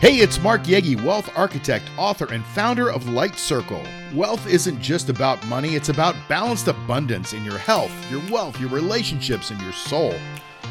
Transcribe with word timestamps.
Hey, 0.00 0.18
it's 0.18 0.40
Mark 0.40 0.62
Yegi, 0.62 1.02
wealth 1.02 1.28
architect, 1.36 1.90
author, 1.96 2.32
and 2.32 2.44
founder 2.44 2.88
of 2.88 3.08
Light 3.08 3.36
Circle. 3.36 3.82
Wealth 4.14 4.46
isn't 4.46 4.80
just 4.80 5.08
about 5.08 5.44
money, 5.48 5.74
it's 5.74 5.88
about 5.88 6.14
balanced 6.28 6.68
abundance 6.68 7.32
in 7.32 7.44
your 7.44 7.58
health, 7.58 7.90
your 8.08 8.22
wealth, 8.30 8.60
your 8.60 8.70
relationships, 8.70 9.50
and 9.50 9.60
your 9.60 9.72
soul. 9.72 10.14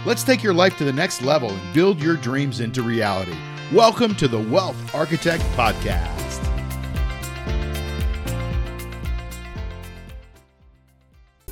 Let's 0.06 0.24
take 0.24 0.42
your 0.42 0.54
life 0.54 0.78
to 0.78 0.86
the 0.86 0.94
next 0.94 1.24
level 1.24 1.50
and 1.50 1.74
build 1.74 2.02
your 2.02 2.16
dreams 2.16 2.62
into 2.62 2.82
reality. 2.82 3.36
Welcome 3.74 4.16
to 4.16 4.30
the 4.30 4.40
Wealth 4.40 4.96
Architect 4.96 5.44
Podcast. 5.58 6.37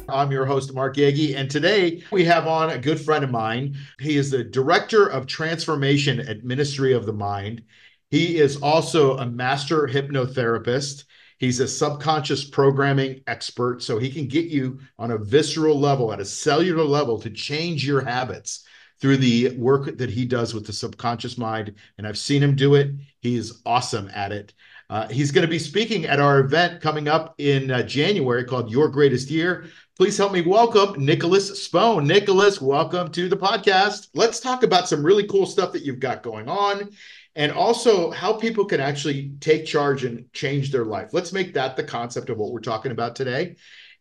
I'm 0.08 0.32
your 0.32 0.46
host, 0.46 0.74
Mark 0.74 0.98
Yegi, 0.98 1.36
and 1.36 1.50
today 1.50 2.04
we 2.12 2.24
have 2.26 2.48
on 2.48 2.70
a 2.70 2.78
good 2.78 3.00
friend 3.00 3.24
of 3.24 3.32
mine. 3.32 3.76
He 4.00 4.18
is 4.18 4.30
the 4.30 4.44
Director 4.44 5.08
of 5.08 5.26
Transformation 5.26 6.20
at 6.20 6.44
Ministry 6.44 6.94
of 6.94 7.06
the 7.06 7.14
Mind. 7.14 7.64
He 8.12 8.38
is 8.38 8.58
also 8.58 9.18
a 9.18 9.26
master 9.26 9.88
hypnotherapist. 9.88 11.06
He's 11.40 11.60
a 11.60 11.68
subconscious 11.68 12.46
programming 12.46 13.22
expert, 13.26 13.82
so 13.82 13.98
he 13.98 14.12
can 14.12 14.28
get 14.28 14.46
you 14.46 14.80
on 15.00 15.12
a 15.12 15.18
visceral 15.18 15.80
level, 15.80 16.14
at 16.14 16.20
a 16.20 16.26
cellular 16.26 16.84
level, 16.84 17.20
to 17.20 17.30
change 17.32 17.86
your 17.86 18.02
habits 18.02 18.64
through 19.02 19.18
the 19.18 19.58
work 19.58 19.98
that 19.98 20.10
he 20.10 20.26
does 20.26 20.54
with 20.54 20.68
the 20.68 20.74
subconscious 20.74 21.38
mind. 21.38 21.74
And 21.98 22.08
I've 22.08 22.18
seen 22.18 22.44
him 22.44 22.56
do 22.56 22.76
it. 22.76 22.92
He 23.22 23.36
is 23.36 23.62
awesome 23.66 24.10
at 24.14 24.32
it. 24.32 24.54
Uh, 24.90 25.08
he's 25.08 25.32
going 25.32 25.46
to 25.46 25.50
be 25.50 25.60
speaking 25.60 26.06
at 26.06 26.20
our 26.20 26.40
event 26.40 26.82
coming 26.82 27.08
up 27.08 27.34
in 27.40 27.72
uh, 27.72 27.82
January 27.82 28.44
called 28.44 28.70
Your 28.70 28.88
Greatest 28.88 29.32
Year. 29.32 29.66
Please 29.98 30.18
help 30.18 30.32
me 30.32 30.42
welcome 30.42 31.04
Nicholas 31.04 31.68
Spohn. 31.68 32.06
Nicholas, 32.06 32.62
welcome 32.62 33.12
to 33.12 33.28
the 33.28 33.38
podcast. 33.38 34.10
Let's 34.14 34.40
talk 34.40 34.62
about 34.62 34.88
some 34.88 35.04
really 35.04 35.26
cool 35.28 35.48
stuff 35.48 35.72
that 35.72 35.84
you've 35.84 36.00
got 36.00 36.22
going 36.22 36.48
on 36.48 36.92
and 37.36 37.52
also 37.52 38.12
how 38.12 38.34
people 38.34 38.66
can 38.66 38.80
actually 38.80 39.32
take 39.40 39.66
charge 39.66 40.06
and 40.06 40.32
change 40.34 40.72
their 40.72 40.86
life. 40.86 41.14
Let's 41.14 41.34
make 41.34 41.54
that 41.56 41.76
the 41.76 41.84
concept 41.84 42.30
of 42.30 42.38
what 42.38 42.52
we're 42.52 42.60
talking 42.60 42.92
about 42.92 43.16
today. 43.16 43.56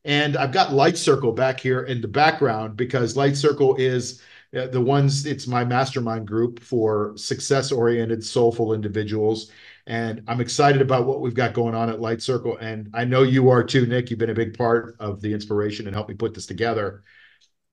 And 0.05 0.37
I've 0.37 0.53
got 0.53 0.75
Light 0.75 0.99
Circle 0.99 1.33
back 1.33 1.61
here 1.61 1.85
in 1.85 2.03
the 2.03 2.09
background 2.09 2.77
because 2.77 3.17
Light 3.17 3.37
Circle 3.37 3.77
is 3.77 4.21
uh, 4.55 4.67
the 4.67 4.81
ones, 4.81 5.25
it's 5.25 5.47
my 5.47 5.65
mastermind 5.65 6.29
group 6.29 6.61
for 6.61 7.15
success 7.17 7.73
oriented, 7.73 8.23
soulful 8.23 8.75
individuals 8.75 9.51
and 9.87 10.23
I'm 10.27 10.41
excited 10.41 10.81
about 10.81 11.07
what 11.07 11.21
we've 11.21 11.35
got 11.35 11.53
going 11.53 11.75
on 11.75 11.91
at 11.91 12.01
Light 12.01 12.23
Circle. 12.23 12.57
And 12.57 12.91
I 12.95 13.05
know 13.05 13.23
you 13.23 13.51
are 13.51 13.63
too, 13.63 13.87
Nick. 13.87 14.09
You've 14.09 14.19
been 14.19 14.31
a 14.31 14.35
big 14.35 14.57
part 14.57 14.97
of 14.99 15.21
the 15.21 15.33
inspiration 15.33 15.87
and 15.87 15.95
helped 15.95 16.09
me 16.09 16.15
put 16.15 16.35
this 16.35 16.47
together. 16.47 17.03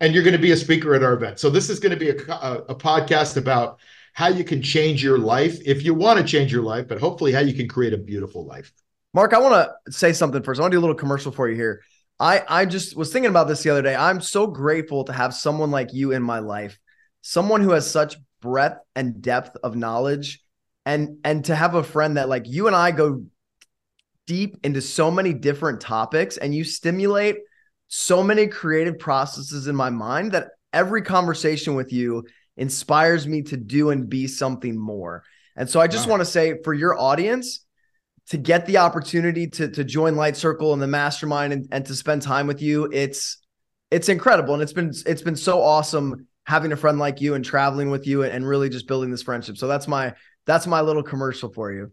And 0.01 0.13
you're 0.13 0.23
going 0.23 0.35
to 0.35 0.41
be 0.41 0.51
a 0.51 0.57
speaker 0.57 0.93
at 0.93 1.03
our 1.03 1.13
event. 1.13 1.39
So 1.39 1.49
this 1.49 1.69
is 1.69 1.79
going 1.79 1.97
to 1.97 1.97
be 1.97 2.09
a, 2.09 2.33
a, 2.33 2.53
a 2.69 2.75
podcast 2.75 3.37
about 3.37 3.79
how 4.13 4.27
you 4.27 4.43
can 4.43 4.61
change 4.61 5.01
your 5.01 5.17
life 5.17 5.59
if 5.65 5.83
you 5.83 5.93
want 5.93 6.19
to 6.19 6.25
change 6.25 6.51
your 6.51 6.63
life, 6.63 6.87
but 6.87 6.99
hopefully 6.99 7.31
how 7.31 7.39
you 7.39 7.53
can 7.53 7.67
create 7.67 7.93
a 7.93 7.97
beautiful 7.97 8.45
life. 8.45 8.73
Mark, 9.13 9.33
I 9.33 9.39
want 9.39 9.69
to 9.85 9.91
say 9.91 10.11
something 10.11 10.43
first. 10.43 10.59
I 10.59 10.63
want 10.63 10.71
to 10.71 10.75
do 10.75 10.79
a 10.79 10.81
little 10.81 10.95
commercial 10.95 11.31
for 11.31 11.47
you 11.47 11.55
here. 11.55 11.81
I 12.19 12.43
I 12.47 12.65
just 12.65 12.95
was 12.95 13.11
thinking 13.11 13.29
about 13.29 13.47
this 13.47 13.63
the 13.63 13.69
other 13.69 13.81
day. 13.81 13.95
I'm 13.95 14.21
so 14.21 14.47
grateful 14.47 15.05
to 15.05 15.13
have 15.13 15.33
someone 15.33 15.71
like 15.71 15.93
you 15.93 16.11
in 16.11 16.21
my 16.21 16.39
life, 16.39 16.77
someone 17.21 17.61
who 17.61 17.71
has 17.71 17.89
such 17.89 18.17
breadth 18.41 18.79
and 18.95 19.21
depth 19.21 19.57
of 19.63 19.75
knowledge 19.75 20.43
and 20.85 21.17
and 21.23 21.45
to 21.45 21.55
have 21.55 21.75
a 21.75 21.83
friend 21.83 22.17
that 22.17 22.29
like 22.29 22.47
you 22.47 22.67
and 22.67 22.75
I 22.75 22.91
go 22.91 23.23
deep 24.27 24.57
into 24.63 24.81
so 24.81 25.11
many 25.11 25.33
different 25.33 25.81
topics 25.81 26.37
and 26.37 26.53
you 26.53 26.63
stimulate 26.63 27.37
so 27.87 28.23
many 28.23 28.47
creative 28.47 28.97
processes 28.97 29.67
in 29.67 29.75
my 29.75 29.89
mind 29.89 30.31
that 30.31 30.49
every 30.71 31.01
conversation 31.01 31.75
with 31.75 31.91
you 31.91 32.23
inspires 32.57 33.27
me 33.27 33.41
to 33.41 33.57
do 33.57 33.89
and 33.89 34.09
be 34.09 34.27
something 34.27 34.77
more. 34.77 35.23
And 35.55 35.69
so 35.69 35.79
I 35.79 35.87
just 35.87 36.05
wow. 36.05 36.11
want 36.11 36.21
to 36.21 36.25
say 36.25 36.61
for 36.63 36.73
your 36.73 36.97
audience 36.97 37.65
to 38.29 38.37
get 38.37 38.65
the 38.65 38.77
opportunity 38.77 39.47
to 39.47 39.69
to 39.69 39.83
join 39.83 40.15
Light 40.15 40.37
Circle 40.37 40.73
and 40.73 40.81
the 40.81 40.87
mastermind 40.87 41.53
and, 41.53 41.67
and 41.71 41.85
to 41.85 41.95
spend 41.95 42.21
time 42.21 42.47
with 42.47 42.61
you, 42.61 42.89
it's 42.91 43.37
it's 43.89 44.09
incredible 44.09 44.53
and 44.53 44.63
it's 44.63 44.73
been 44.73 44.93
it's 45.05 45.21
been 45.21 45.35
so 45.35 45.61
awesome 45.61 46.27
having 46.45 46.71
a 46.71 46.77
friend 46.77 46.97
like 46.97 47.21
you 47.21 47.35
and 47.35 47.45
traveling 47.45 47.91
with 47.91 48.07
you 48.07 48.23
and 48.23 48.47
really 48.47 48.69
just 48.69 48.87
building 48.87 49.11
this 49.11 49.21
friendship. 49.21 49.57
So 49.57 49.67
that's 49.67 49.87
my 49.87 50.13
that's 50.45 50.67
my 50.67 50.81
little 50.81 51.03
commercial 51.03 51.49
for 51.49 51.71
you. 51.71 51.91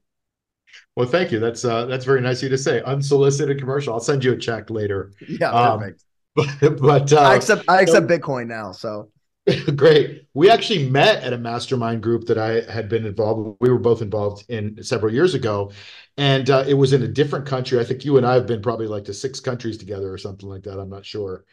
Well, 0.96 1.08
thank 1.08 1.32
you. 1.32 1.38
That's 1.38 1.64
uh, 1.64 1.86
that's 1.86 2.04
very 2.04 2.20
nice 2.20 2.38
of 2.38 2.44
you 2.44 2.48
to 2.50 2.58
say. 2.58 2.82
Unsolicited 2.82 3.58
commercial. 3.58 3.94
I'll 3.94 4.00
send 4.00 4.24
you 4.24 4.32
a 4.32 4.36
check 4.36 4.70
later. 4.70 5.12
Yeah, 5.26 5.50
um, 5.50 5.80
perfect. 5.80 6.04
But, 6.34 6.76
but 6.80 7.12
uh, 7.12 7.20
I 7.20 7.34
accept 7.36 7.64
I 7.68 7.80
accept 7.80 8.08
so, 8.08 8.18
Bitcoin 8.18 8.46
now. 8.46 8.72
So 8.72 9.10
great. 9.76 10.26
We 10.34 10.50
actually 10.50 10.88
met 10.88 11.22
at 11.22 11.32
a 11.32 11.38
mastermind 11.38 12.02
group 12.02 12.26
that 12.26 12.38
I 12.38 12.70
had 12.70 12.88
been 12.88 13.06
involved. 13.06 13.56
We 13.60 13.70
were 13.70 13.78
both 13.78 14.02
involved 14.02 14.44
in 14.48 14.82
several 14.82 15.12
years 15.12 15.34
ago, 15.34 15.72
and 16.16 16.48
uh, 16.50 16.64
it 16.66 16.74
was 16.74 16.92
in 16.92 17.02
a 17.02 17.08
different 17.08 17.46
country. 17.46 17.78
I 17.78 17.84
think 17.84 18.04
you 18.04 18.16
and 18.16 18.26
I 18.26 18.34
have 18.34 18.46
been 18.46 18.62
probably 18.62 18.86
like 18.86 19.04
to 19.04 19.14
six 19.14 19.40
countries 19.40 19.78
together 19.78 20.12
or 20.12 20.18
something 20.18 20.48
like 20.48 20.62
that. 20.64 20.78
I'm 20.78 20.90
not 20.90 21.06
sure, 21.06 21.44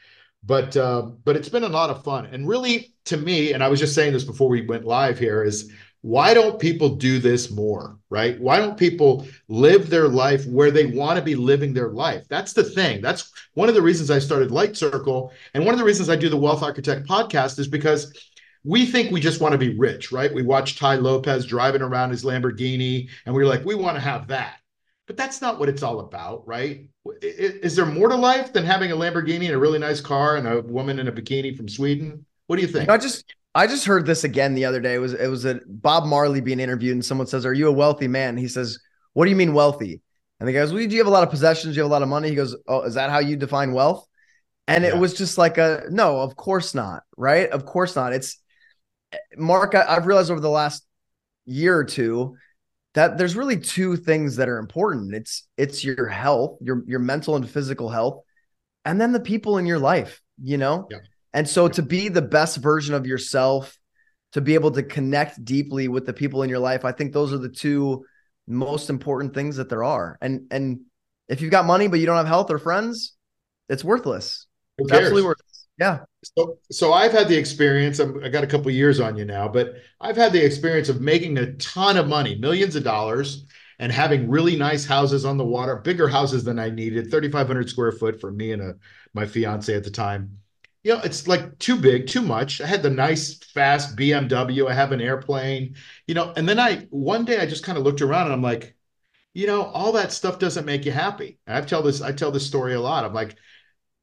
but 0.44 0.75
uh, 0.75 1.03
but 1.23 1.35
it's 1.35 1.50
been 1.50 1.63
a 1.63 1.69
lot 1.69 1.89
of 1.89 2.03
fun. 2.03 2.25
And 2.25 2.47
really, 2.47 2.94
to 3.06 3.17
me, 3.17 3.53
and 3.53 3.63
I 3.63 3.69
was 3.69 3.79
just 3.79 3.95
saying 3.95 4.13
this 4.13 4.23
before 4.23 4.50
we 4.50 4.66
went 4.66 4.85
live 4.85 5.17
here, 5.17 5.44
is 5.44 5.72
why 6.06 6.36
don't 6.36 6.60
people 6.60 6.90
do 6.90 7.18
this 7.18 7.50
more 7.50 7.98
right? 8.12 8.40
Why 8.40 8.60
don't 8.60 8.78
people 8.78 9.26
live 9.48 9.90
their 9.90 10.08
life 10.08 10.46
where 10.46 10.70
they 10.70 10.86
want 10.86 11.18
to 11.18 11.26
be 11.26 11.34
living 11.34 11.74
their 11.74 11.90
life? 11.90 12.28
That's 12.30 12.54
the 12.54 12.64
thing. 12.64 13.02
That's 13.02 13.34
one 13.56 13.70
of 13.70 13.76
the 13.76 13.82
reasons 13.82 14.12
i 14.12 14.20
started 14.20 14.52
light 14.52 14.78
circle 14.78 15.34
and 15.56 15.66
one 15.66 15.74
of 15.74 15.80
the 15.80 15.86
reasons 15.86 16.08
i 16.08 16.16
do 16.16 16.30
the 16.30 16.38
wealth 16.38 16.62
architect 16.62 17.08
podcast 17.08 17.58
is 17.58 17.68
because 17.68 18.14
we 18.64 18.86
think 18.86 19.12
we 19.12 19.20
just 19.20 19.42
want 19.42 19.54
to 19.54 19.58
be 19.58 19.76
rich 19.76 20.12
right? 20.12 20.32
We 20.32 20.44
watch 20.44 20.78
Tai 20.78 20.98
Lopez 20.98 21.44
driving 21.44 21.82
around 21.82 22.12
his 22.12 22.24
lamborghini 22.24 23.10
and 23.26 23.34
we're 23.34 23.48
like 23.48 23.66
we 23.66 23.74
want 23.74 23.96
to 23.98 24.02
have 24.02 24.28
that. 24.28 24.58
But 25.08 25.18
that's 25.18 25.42
not 25.42 25.60
what 25.60 25.70
it's 25.70 25.82
all 25.82 26.02
about 26.02 26.48
right? 26.48 26.88
Is 27.24 27.76
there 27.76 27.88
more 27.88 28.10
to 28.10 28.16
life 28.16 28.54
than 28.54 28.64
having 28.64 28.92
a 28.92 28.96
lamborghini 28.96 29.46
and 29.46 29.56
a 29.56 29.60
really 29.60 29.80
nice 29.80 30.02
car 30.02 30.38
and 30.38 30.48
a 30.48 30.62
woman 30.62 31.00
in 31.00 31.08
a 31.08 31.12
bikini 31.12 31.58
from 31.58 31.68
sweden? 31.68 32.28
What 32.46 32.58
do 32.58 32.62
you 32.62 32.68
think? 32.68 32.90
I 32.90 32.98
just 33.00 33.26
I 33.56 33.68
just 33.68 33.86
heard 33.86 34.06
this 34.06 34.26
again 34.26 34.54
the 34.54 34.66
other 34.66 34.82
day. 34.82 34.96
It 34.96 35.00
was 35.00 35.14
it 35.14 35.28
was 35.28 35.46
a 35.46 35.62
Bob 35.66 36.06
Marley 36.06 36.42
being 36.42 36.60
interviewed, 36.60 36.94
and 36.94 37.06
someone 37.06 37.26
says, 37.26 37.46
"Are 37.46 37.54
you 37.54 37.70
a 37.70 37.72
wealthy 37.72 38.10
man?" 38.10 38.36
He 38.36 38.50
says, 38.50 38.78
"What 39.14 39.24
do 39.24 39.32
you 39.32 39.38
mean 39.38 39.54
wealthy?" 39.54 40.02
And 40.40 40.50
the 40.50 40.52
guy 40.52 40.60
goes, 40.60 40.74
"Well, 40.74 40.86
do 40.86 40.92
you 40.92 40.98
have 41.00 41.08
a 41.08 41.12
lot 41.12 41.24
of 41.24 41.30
possessions? 41.30 41.74
Do 41.74 41.78
you 41.78 41.84
have 41.84 41.90
a 41.90 41.94
lot 41.94 42.02
of 42.02 42.10
money?" 42.10 42.28
He 42.28 42.36
goes, 42.36 42.54
"Oh, 42.68 42.82
is 42.82 42.96
that 42.96 43.10
how 43.10 43.20
you 43.20 43.38
define 43.38 43.72
wealth?" 43.72 44.06
And 44.68 44.84
yeah. 44.84 44.90
it 44.90 44.98
was 44.98 45.14
just 45.14 45.38
like 45.38 45.58
a 45.58 45.86
no, 45.90 46.20
of 46.20 46.36
course 46.36 46.76
not, 46.76 47.04
right? 47.16 47.50
Of 47.50 47.66
course 47.66 47.96
not. 47.96 48.12
It's 48.12 48.38
Mark. 49.38 49.74
I, 49.74 49.86
I've 49.88 50.06
realized 50.06 50.32
over 50.32 50.42
the 50.42 50.50
last 50.50 50.86
year 51.46 51.78
or 51.78 51.86
two 51.86 52.36
that 52.94 53.18
there's 53.18 53.38
really 53.38 53.58
two 53.58 53.96
things 53.96 54.36
that 54.36 54.50
are 54.50 54.58
important. 54.58 55.16
It's 55.16 55.48
it's 55.56 55.82
your 55.82 56.08
health, 56.08 56.58
your 56.60 56.84
your 56.88 57.00
mental 57.00 57.38
and 57.38 57.50
physical 57.50 57.88
health, 57.88 58.22
and 58.84 59.00
then 59.00 59.14
the 59.14 59.22
people 59.22 59.58
in 59.60 59.66
your 59.66 59.80
life. 59.80 60.22
You 60.44 60.58
know. 60.58 60.90
Yeah 60.92 60.98
and 61.35 61.47
so 61.50 61.68
to 61.68 61.81
be 61.81 62.07
the 62.07 62.22
best 62.22 62.57
version 62.57 62.96
of 62.96 63.06
yourself, 63.06 63.78
to 64.31 64.40
be 64.40 64.53
able 64.53 64.72
to 64.72 64.81
connect 64.81 65.44
deeply 65.44 65.90
with 65.90 66.06
the 66.06 66.13
people 66.13 66.44
in 66.44 66.50
your 66.50 66.59
life, 66.59 66.85
I 66.85 66.94
think 66.94 67.12
those 67.12 67.34
are 67.34 67.38
the 67.38 67.50
two 67.50 68.06
most 68.47 68.90
important 68.90 69.34
things 69.34 69.57
that 69.57 69.68
there 69.68 69.84
are. 69.84 70.18
And 70.22 70.47
and 70.50 70.79
if 71.28 71.41
you've 71.41 71.51
got 71.51 71.66
money 71.66 71.90
but 71.90 72.00
you 72.00 72.06
don't 72.06 72.16
have 72.16 72.25
health 72.25 72.51
or 72.51 72.57
friends, 72.57 73.16
it's 73.68 73.84
worthless. 73.84 74.47
It's 74.78 74.94
absolutely 74.94 75.24
worthless. 75.24 75.68
Yeah. 75.78 76.00
So, 76.38 76.57
so 76.72 76.94
I've 76.94 77.12
had 77.12 77.28
the 77.28 77.38
experience. 77.38 78.00
I'm, 78.00 78.24
I 78.24 78.29
got 78.29 78.45
a 78.45 78.47
couple 78.47 78.72
years 78.72 79.01
on 79.01 79.18
you 79.18 79.25
now, 79.25 79.50
but 79.50 79.74
I've 80.00 80.16
had 80.16 80.31
the 80.31 80.44
experience 80.44 80.88
of 80.88 81.01
making 81.01 81.38
a 81.38 81.51
ton 81.56 81.97
of 81.97 82.07
money, 82.07 82.35
millions 82.35 82.78
of 82.78 82.85
dollars, 82.85 83.45
and 83.79 83.91
having 83.91 84.29
really 84.29 84.56
nice 84.56 84.85
houses 84.85 85.25
on 85.25 85.38
the 85.38 85.44
water, 85.44 85.75
bigger 85.75 86.07
houses 86.07 86.45
than 86.45 86.59
I 86.59 86.69
needed, 86.69 87.12
3,500 87.12 87.69
square 87.69 87.91
foot 87.91 88.22
for 88.22 88.31
me 88.31 88.53
and 88.53 88.62
a 88.62 88.75
my 89.13 89.25
fiance 89.25 89.74
at 89.75 89.84
the 89.84 89.91
time 89.91 90.40
you 90.85 90.94
know, 90.94 91.01
it's 91.03 91.28
like 91.28 91.57
too 91.57 91.78
big, 91.78 92.06
too 92.06 92.22
much. 92.22 92.62
I 92.62 92.68
had 92.68 92.84
the 92.84 92.91
nice, 92.91 93.40
fast 93.40 93.96
BMW. 93.97 94.68
I 94.69 94.73
have 94.75 94.91
an 94.91 95.01
airplane, 95.01 95.75
you 96.06 96.13
know, 96.13 96.31
and 96.38 96.47
then 96.47 96.59
I 96.59 96.81
one 96.91 97.25
day 97.25 97.40
I 97.40 97.47
just 97.47 97.63
kind 97.63 97.80
of 97.80 97.83
looked 97.83 98.04
around 98.04 98.25
and 98.25 98.33
I'm 98.33 98.44
like, 98.44 98.75
you 99.33 99.48
know, 99.48 99.63
all 99.63 99.94
that 99.94 100.12
stuff 100.12 100.38
doesn't 100.38 100.65
make 100.65 100.86
you 100.86 100.92
happy. 100.92 101.39
And 101.48 101.57
I 101.57 101.62
tell 101.62 101.81
this, 101.81 102.01
I 102.04 102.12
tell 102.12 102.31
this 102.31 102.45
story 102.45 102.75
a 102.75 102.81
lot. 102.81 103.04
I'm 103.04 103.15
like, 103.15 103.36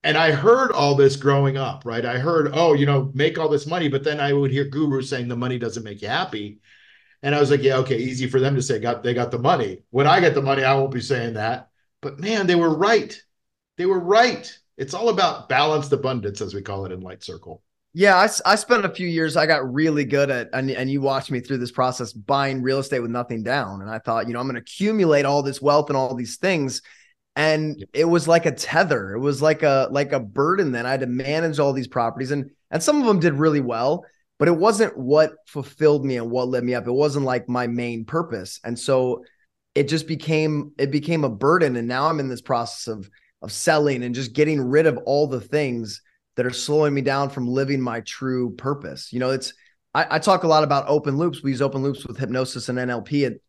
and 0.03 0.19
I 0.19 0.33
heard 0.33 0.73
all 0.73 0.97
this 0.97 1.15
growing 1.15 1.57
up, 1.57 1.85
right? 1.87 2.05
I 2.05 2.19
heard, 2.19 2.51
oh, 2.53 2.75
you 2.75 2.87
know, 2.87 3.13
make 3.15 3.39
all 3.39 3.49
this 3.49 3.67
money, 3.67 3.89
but 3.89 4.03
then 4.03 4.19
I 4.19 4.33
would 4.33 4.51
hear 4.51 4.65
gurus 4.65 5.09
saying 5.09 5.29
the 5.29 5.37
money 5.37 5.59
doesn't 5.61 5.85
make 5.85 6.03
you 6.03 6.09
happy. 6.09 6.61
And 7.23 7.33
I 7.33 7.41
was 7.41 7.53
like, 7.53 7.63
yeah, 7.63 7.77
okay, 7.79 7.99
easy 7.99 8.29
for 8.29 8.41
them 8.41 8.57
to 8.57 8.63
say 8.63 8.81
got 8.81 9.05
they 9.05 9.15
got 9.15 9.31
the 9.31 9.39
money. 9.39 9.85
When 9.91 10.09
I 10.09 10.19
get 10.19 10.35
the 10.35 10.43
money, 10.43 10.65
I 10.65 10.75
won't 10.75 10.91
be 10.93 11.01
saying 11.01 11.35
that. 11.35 11.71
But 12.01 12.19
man, 12.19 12.49
they 12.49 12.57
were 12.57 12.75
right. 12.75 13.23
They 13.77 13.87
were 13.87 14.01
right 14.01 14.59
it's 14.83 14.95
all 14.95 15.09
about 15.09 15.49
balanced 15.49 15.93
abundance, 15.93 16.41
as 16.41 16.55
we 16.55 16.61
call 16.63 16.85
it 16.85 16.93
in 16.93 17.01
Light 17.01 17.23
Circle. 17.23 17.63
Yeah, 17.95 18.17
I, 18.17 18.29
I 18.53 18.55
spent 18.57 18.85
a 18.85 18.89
few 18.89 19.07
years. 19.07 19.37
I 19.37 19.47
got 19.47 19.71
really 19.73 20.05
good 20.05 20.31
at, 20.31 20.49
and, 20.53 20.71
and 20.71 20.91
you 20.91 21.01
watched 21.01 21.31
me 21.31 21.41
through 21.41 21.59
this 21.59 21.71
process 21.71 22.13
buying 22.13 22.63
real 22.63 22.79
estate 22.79 23.01
with 23.01 23.11
nothing 23.11 23.43
down. 23.43 23.83
And 23.83 23.91
I 23.91 23.99
thought, 23.99 24.27
you 24.27 24.33
know, 24.33 24.41
I'm 24.41 24.47
going 24.47 24.55
to 24.57 24.63
accumulate 24.63 25.25
all 25.27 25.43
this 25.43 25.61
wealth 25.61 25.91
and 25.91 25.97
all 25.97 26.15
these 26.15 26.37
things. 26.39 26.83
And 27.37 27.85
it 27.93 28.07
was 28.07 28.27
like 28.27 28.47
a 28.47 28.53
tether. 28.53 29.13
It 29.13 29.21
was 29.21 29.41
like 29.41 29.63
a 29.63 29.89
like 29.91 30.13
a 30.13 30.21
burden. 30.21 30.73
Then 30.73 30.87
I 30.87 30.91
had 30.91 31.01
to 31.01 31.07
manage 31.07 31.59
all 31.59 31.73
these 31.73 31.89
properties, 31.89 32.31
and 32.31 32.51
and 32.71 32.83
some 32.83 33.01
of 33.01 33.07
them 33.07 33.21
did 33.21 33.35
really 33.35 33.61
well. 33.61 34.05
but 34.39 34.49
it 34.49 34.57
wasn't 34.57 34.99
what 34.99 35.35
fulfilled 35.47 36.05
me 36.05 36.17
and 36.17 36.29
what 36.29 36.49
lit 36.49 36.65
me 36.65 36.75
up. 36.75 36.89
It 36.89 36.93
wasn't 36.93 37.25
like 37.25 37.49
my 37.49 37.69
main 37.69 38.05
purpose. 38.05 38.59
And 38.65 38.77
so 38.77 39.23
it 39.77 39.89
just 39.89 40.09
became 40.09 40.73
it 40.79 40.91
became 40.91 41.23
a 41.23 41.31
burden 41.31 41.77
and 41.77 41.87
now 41.87 42.09
I'm 42.09 42.19
in 42.19 42.29
this 42.29 42.43
process 42.43 42.89
of 42.89 43.09
of 43.43 43.53
selling 43.53 44.03
and 44.05 44.15
just 44.15 44.33
getting 44.33 44.61
rid 44.61 44.87
of 44.87 44.99
all 45.05 45.27
the 45.27 45.41
things 45.41 46.01
that 46.37 46.47
are 46.47 46.51
slowing 46.51 46.95
me 46.95 47.03
down 47.03 47.29
from 47.29 47.47
living 47.47 47.81
my 47.81 48.01
true 48.01 48.55
purpose. 48.57 49.13
You 49.13 49.19
know, 49.19 49.31
it's 49.31 49.53
I, 49.95 50.07
I 50.17 50.19
talk 50.19 50.45
a 50.45 50.49
lot 50.49 50.65
about 50.65 50.89
open 50.89 51.19
loops. 51.19 51.43
We 51.43 51.51
use 51.51 51.63
open 51.63 51.83
loops 51.83 52.07
with 52.07 52.19
hypnosis 52.19 52.69
and 52.69 52.79
NLP 52.79 53.27
and 53.27 53.41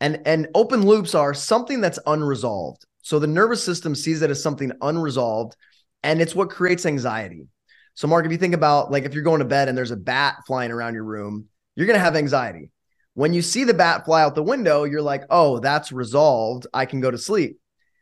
and 0.00 0.22
and 0.26 0.48
open 0.54 0.84
loops 0.84 1.14
are 1.14 1.34
something 1.34 1.80
that's 1.80 1.98
unresolved. 2.06 2.84
So 3.02 3.18
the 3.18 3.26
nervous 3.26 3.62
system 3.62 3.94
sees 3.94 4.22
it 4.22 4.30
as 4.30 4.42
something 4.42 4.72
unresolved 4.82 5.56
and 6.02 6.20
it's 6.20 6.34
what 6.34 6.50
creates 6.50 6.86
anxiety. 6.86 7.46
So, 7.94 8.06
Mark, 8.06 8.24
if 8.26 8.32
you 8.32 8.38
think 8.38 8.54
about 8.54 8.90
like 8.90 9.04
if 9.04 9.14
you're 9.14 9.24
going 9.24 9.40
to 9.40 9.44
bed 9.44 9.68
and 9.68 9.76
there's 9.76 9.90
a 9.90 9.96
bat 9.96 10.36
flying 10.46 10.70
around 10.70 10.94
your 10.94 11.04
room, 11.04 11.46
you're 11.74 11.86
to 11.86 11.98
have 11.98 12.16
anxiety. 12.16 12.70
When 13.14 13.32
you 13.32 13.42
see 13.42 13.64
the 13.64 13.74
bat 13.74 14.04
fly 14.04 14.22
out 14.22 14.36
the 14.36 14.42
window, 14.42 14.84
you're 14.84 15.02
like, 15.02 15.24
oh, 15.30 15.58
that's 15.58 15.90
resolved. 15.90 16.66
I 16.72 16.86
can 16.86 17.00
go 17.00 17.10
to 17.10 17.18
sleep. 17.18 17.57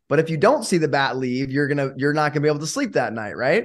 But 0.09 0.19
if 0.19 0.31
you 0.31 0.37
don't 0.37 0.65
see 0.65 0.79
the 0.79 0.89
bat 0.89 1.17
leave, 1.17 1.51
you're 1.51 1.69
gonna 1.69 1.93
you're 1.97 2.13
not 2.13 2.33
gonna 2.33 2.43
be 2.43 2.49
able 2.49 2.61
to 2.61 2.67
sleep 2.67 2.93
that 2.93 3.13
night, 3.13 3.37
right? 3.37 3.65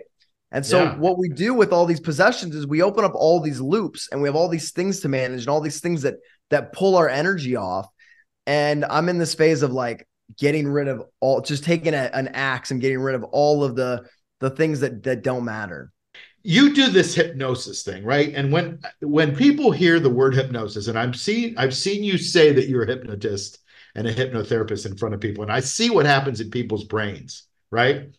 And 0.51 0.65
so 0.65 0.83
yeah. 0.83 0.97
what 0.97 1.17
we 1.17 1.29
do 1.29 1.53
with 1.53 1.71
all 1.71 1.85
these 1.85 2.01
possessions 2.01 2.55
is 2.55 2.67
we 2.67 2.81
open 2.81 3.05
up 3.05 3.13
all 3.15 3.39
these 3.39 3.61
loops 3.61 4.09
and 4.11 4.21
we 4.21 4.27
have 4.27 4.35
all 4.35 4.49
these 4.49 4.71
things 4.71 4.99
to 5.01 5.09
manage 5.09 5.41
and 5.41 5.49
all 5.49 5.61
these 5.61 5.79
things 5.79 6.01
that 6.01 6.15
that 6.49 6.73
pull 6.73 6.97
our 6.97 7.07
energy 7.07 7.55
off. 7.55 7.87
And 8.45 8.83
I'm 8.83 9.07
in 9.07 9.17
this 9.17 9.33
phase 9.33 9.61
of 9.61 9.71
like 9.71 10.05
getting 10.37 10.67
rid 10.67 10.87
of 10.87 11.03
all 11.19 11.41
just 11.41 11.63
taking 11.63 11.93
a, 11.93 12.09
an 12.13 12.29
axe 12.29 12.71
and 12.71 12.81
getting 12.81 12.99
rid 12.99 13.15
of 13.15 13.23
all 13.23 13.63
of 13.63 13.75
the 13.75 14.05
the 14.39 14.49
things 14.49 14.79
that 14.81 15.03
that 15.03 15.23
don't 15.23 15.45
matter 15.45 15.91
you 16.43 16.73
do 16.73 16.87
this 16.89 17.13
hypnosis 17.13 17.83
thing 17.83 18.03
right 18.03 18.33
and 18.35 18.51
when 18.51 18.79
when 19.01 19.35
people 19.35 19.71
hear 19.71 19.99
the 19.99 20.09
word 20.09 20.33
hypnosis 20.33 20.87
and 20.87 20.97
i'm 20.97 21.13
seen 21.13 21.55
i've 21.57 21.75
seen 21.75 22.03
you 22.03 22.17
say 22.17 22.51
that 22.51 22.67
you're 22.67 22.83
a 22.83 22.87
hypnotist 22.87 23.59
and 23.95 24.07
a 24.07 24.13
hypnotherapist 24.13 24.85
in 24.85 24.97
front 24.97 25.13
of 25.13 25.21
people 25.21 25.43
and 25.43 25.51
i 25.51 25.59
see 25.59 25.89
what 25.89 26.05
happens 26.05 26.39
in 26.39 26.49
people's 26.49 26.83
brains 26.83 27.43
right 27.71 28.09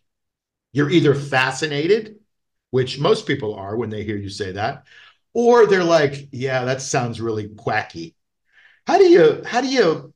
you're 0.73 0.91
either 0.91 1.15
fascinated 1.15 2.17
which 2.71 2.99
most 2.99 3.27
people 3.27 3.55
are 3.55 3.77
when 3.77 3.91
they 3.91 4.05
hear 4.05 4.17
you 4.17 4.29
say 4.29 4.53
that 4.53 4.85
or 5.35 5.67
they're 5.67 5.85
like 5.85 6.29
yeah 6.33 6.65
that 6.65 6.83
sounds 6.83 7.21
really 7.21 7.49
quacky 7.49 8.15
how 8.87 8.99
do 8.99 9.05
you 9.05 9.43
how 9.47 9.61
do 9.61 9.69
you 9.69 10.13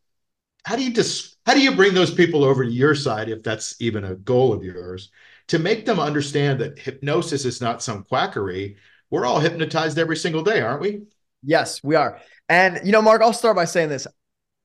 how 0.64 0.76
do 0.76 0.82
you 0.82 0.92
just 0.92 1.36
how 1.46 1.54
do 1.54 1.60
you 1.60 1.74
bring 1.74 1.94
those 1.94 2.12
people 2.12 2.44
over 2.44 2.64
to 2.64 2.70
your 2.70 2.94
side 2.94 3.28
if 3.28 3.42
that's 3.42 3.80
even 3.80 4.04
a 4.04 4.14
goal 4.16 4.52
of 4.52 4.64
yours 4.64 5.10
to 5.48 5.58
make 5.58 5.86
them 5.86 6.00
understand 6.00 6.60
that 6.60 6.78
hypnosis 6.78 7.44
is 7.44 7.60
not 7.60 7.82
some 7.82 8.02
quackery. 8.04 8.76
We're 9.10 9.26
all 9.26 9.38
hypnotized 9.38 9.98
every 9.98 10.16
single 10.16 10.42
day, 10.42 10.60
aren't 10.60 10.80
we? 10.80 11.02
Yes, 11.42 11.82
we 11.84 11.94
are. 11.94 12.20
And, 12.48 12.80
you 12.84 12.92
know, 12.92 13.02
Mark, 13.02 13.22
I'll 13.22 13.32
start 13.32 13.56
by 13.56 13.64
saying 13.64 13.88
this. 13.88 14.06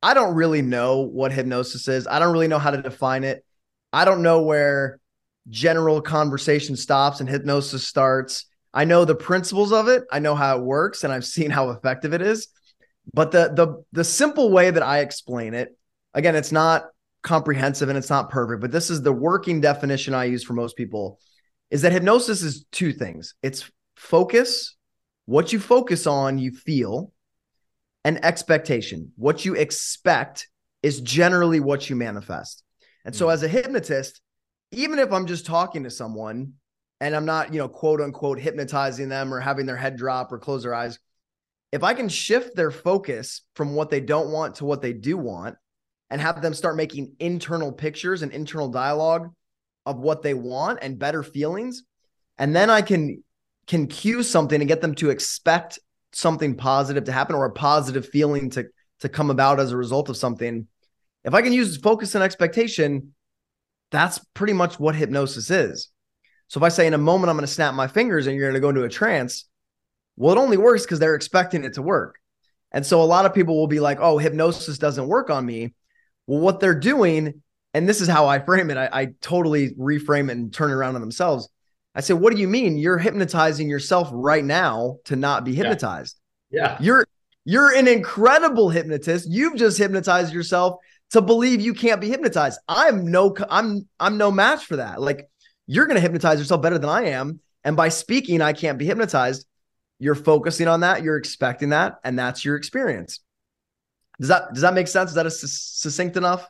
I 0.02 0.14
don't 0.14 0.36
really 0.36 0.62
know 0.62 1.02
what 1.02 1.32
hypnosis 1.32 1.88
is. 1.88 2.08
I 2.08 2.20
don't 2.20 2.34
really 2.34 2.48
know 2.48 2.60
how 2.60 2.72
to 2.72 2.82
define 2.82 3.24
it. 3.24 3.46
I 3.94 4.06
don't 4.06 4.24
know 4.24 4.42
where 4.42 5.00
general 5.50 6.02
conversation 6.02 6.76
stops 6.76 7.20
and 7.20 7.30
hypnosis 7.30 7.88
starts. 7.88 8.46
I 8.74 8.86
know 8.86 9.06
the 9.06 9.16
principles 9.16 9.72
of 9.72 9.88
it. 9.88 10.04
I 10.12 10.20
know 10.20 10.36
how 10.36 10.58
it 10.58 10.64
works 10.64 11.04
and 11.04 11.12
I've 11.12 11.26
seen 11.26 11.52
how 11.52 11.70
effective 11.72 12.14
it 12.14 12.22
is. 12.22 12.48
But 13.14 13.32
the 13.32 13.52
the 13.54 13.84
the 13.92 14.04
simple 14.04 14.52
way 14.52 14.70
that 14.70 14.84
I 14.84 15.00
explain 15.00 15.54
it, 15.54 15.76
again, 16.14 16.36
it's 16.36 16.52
not 16.52 16.86
comprehensive 17.24 17.90
and 17.90 17.98
it's 17.98 18.10
not 18.10 18.30
perfect, 18.30 18.62
but 18.62 18.72
this 18.72 18.90
is 18.90 19.02
the 19.02 19.12
working 19.12 19.62
definition 19.62 20.14
I 20.14 20.26
use 20.26 20.44
for 20.44 20.54
most 20.54 20.76
people 20.76 21.20
is 21.70 21.82
that 21.82 21.92
hypnosis 21.92 22.42
is 22.42 22.66
two 22.72 22.94
things. 22.94 23.36
It's 23.42 23.70
focus, 23.96 24.76
what 25.26 25.54
you 25.54 25.60
focus 25.60 26.06
on, 26.08 26.38
you 26.38 26.52
feel, 26.52 27.12
and 28.04 28.24
expectation. 28.24 29.12
What 29.16 29.46
you 29.46 29.56
expect 29.56 30.48
is 30.82 31.02
generally 31.02 31.60
what 31.60 31.90
you 31.90 31.96
manifest. 31.96 32.64
And 33.06 33.16
so 33.16 33.26
hmm. 33.26 33.32
as 33.32 33.44
a 33.44 33.48
hypnotist, 33.48 34.22
even 34.72 35.00
if 35.00 35.12
I'm 35.12 35.28
just 35.28 35.46
talking 35.46 35.84
to 35.84 35.90
someone 35.90 36.54
and 37.00 37.16
I'm 37.16 37.26
not, 37.26 37.54
you 37.54 37.60
know, 37.60 37.68
quote 37.68 38.02
unquote 38.02 38.40
hypnotizing 38.40 39.10
them 39.10 39.34
or 39.34 39.40
having 39.40 39.66
their 39.66 39.78
head 39.78 39.98
drop 39.98 40.32
or 40.32 40.40
close 40.40 40.64
their 40.64 40.74
eyes, 40.74 41.00
if 41.72 41.84
I 41.84 41.94
can 41.94 42.10
shift 42.10 42.56
their 42.56 42.72
focus 42.72 43.42
from 43.56 43.76
what 43.76 43.90
they 43.90 44.02
don't 44.02 44.32
want 44.32 44.56
to 44.56 44.66
what 44.66 44.82
they 44.82 44.94
do 44.94 45.18
want, 45.18 45.56
and 46.12 46.20
have 46.20 46.42
them 46.42 46.54
start 46.54 46.76
making 46.76 47.16
internal 47.20 47.72
pictures 47.72 48.22
and 48.22 48.34
internal 48.34 48.68
dialogue 48.68 49.34
of 49.86 49.98
what 49.98 50.22
they 50.22 50.36
want 50.36 50.80
and 50.82 51.00
better 51.00 51.24
feelings 51.24 51.84
and 52.38 52.56
then 52.56 52.70
i 52.70 52.82
can 52.82 53.24
can 53.66 53.88
cue 53.88 54.22
something 54.22 54.62
and 54.62 54.68
get 54.68 54.82
them 54.82 54.94
to 54.94 55.10
expect 55.10 55.80
something 56.14 56.56
positive 56.56 57.06
to 57.06 57.12
happen 57.12 57.36
or 57.36 57.46
a 57.46 57.52
positive 57.52 58.08
feeling 58.08 58.50
to 58.50 58.66
to 59.00 59.10
come 59.10 59.30
about 59.30 59.60
as 59.60 59.72
a 59.72 59.78
result 59.78 60.10
of 60.10 60.18
something 60.18 60.68
if 61.24 61.34
i 61.34 61.42
can 61.42 61.54
use 61.54 61.78
focus 61.78 62.16
and 62.16 62.24
expectation 62.24 63.14
that's 63.92 64.20
pretty 64.34 64.54
much 64.54 64.80
what 64.80 64.96
hypnosis 64.96 65.50
is 65.50 65.90
so 66.48 66.60
if 66.60 66.64
i 66.64 66.70
say 66.70 66.86
in 66.88 66.94
a 66.94 66.98
moment 66.98 67.30
i'm 67.30 67.38
going 67.38 67.46
to 67.46 67.52
snap 67.52 67.74
my 67.74 67.88
fingers 67.88 68.28
and 68.28 68.36
you're 68.36 68.50
going 68.50 68.54
to 68.54 68.60
go 68.60 68.70
into 68.70 68.84
a 68.84 68.90
trance 68.90 69.46
well 70.18 70.36
it 70.36 70.40
only 70.40 70.58
works 70.58 70.84
because 70.84 71.00
they're 71.00 71.16
expecting 71.16 71.64
it 71.64 71.74
to 71.74 71.82
work 71.82 72.16
and 72.72 72.86
so 72.86 73.02
a 73.02 73.04
lot 73.04 73.26
of 73.26 73.34
people 73.34 73.58
will 73.58 73.68
be 73.68 73.80
like 73.80 74.00
oh 74.02 74.18
hypnosis 74.18 74.78
doesn't 74.78 75.08
work 75.08 75.30
on 75.30 75.46
me 75.46 75.74
well, 76.28 76.40
what 76.40 76.60
they're 76.60 76.80
doing, 76.80 77.42
and 77.74 77.88
this 77.88 78.02
is 78.02 78.08
how 78.08 78.28
I 78.28 78.40
frame 78.40 78.70
it, 78.70 78.78
I, 78.78 78.90
I 78.92 79.08
totally 79.22 79.72
reframe 79.72 80.30
it 80.30 80.38
and 80.38 80.54
turn 80.54 80.72
it 80.72 80.76
around 80.76 80.96
on 80.96 81.02
themselves. 81.02 81.50
I 81.94 82.02
said, 82.02 82.20
what 82.20 82.34
do 82.34 82.40
you 82.40 82.48
mean? 82.48 82.78
You're 82.78 82.98
hypnotizing 82.98 83.70
yourself 83.70 84.10
right 84.12 84.44
now 84.44 84.98
to 85.06 85.16
not 85.16 85.44
be 85.44 85.54
hypnotized. 85.54 86.18
Yeah. 86.50 86.60
yeah. 86.60 86.78
You're 86.80 87.08
you're 87.44 87.76
an 87.76 87.88
incredible 87.88 88.70
hypnotist. 88.70 89.28
You've 89.30 89.56
just 89.56 89.78
hypnotized 89.78 90.34
yourself 90.34 90.80
to 91.12 91.22
believe 91.22 91.60
you 91.60 91.74
can't 91.74 92.00
be 92.00 92.10
hypnotized. 92.10 92.60
I'm 92.68 93.12
no 93.12 93.36
I'm 93.50 93.88
I'm 94.00 94.18
no 94.18 94.32
match 94.32 94.66
for 94.66 94.78
that. 94.78 95.02
Like 95.02 95.30
you're 95.68 95.86
going 95.86 95.96
to 95.96 96.02
hypnotize 96.02 96.40
yourself 96.40 96.62
better 96.62 96.78
than 96.78 96.90
I 96.90 97.10
am 97.10 97.40
and 97.64 97.76
by 97.76 97.90
speaking 97.90 98.42
I 98.42 98.54
can't 98.54 98.78
be 98.78 98.86
hypnotized. 98.86 99.46
You're 100.00 100.16
focusing 100.16 100.68
on 100.68 100.80
that, 100.82 101.04
you're 101.04 101.18
expecting 101.18 101.70
that 101.70 102.00
and 102.04 102.18
that's 102.18 102.46
your 102.46 102.56
experience. 102.56 103.20
Does 104.20 104.30
that 104.30 104.54
does 104.54 104.62
that 104.62 104.74
make 104.74 104.88
sense? 104.88 105.10
Is 105.12 105.16
that 105.16 105.26
a 105.26 105.32
succinct 105.32 106.16
enough? 106.16 106.48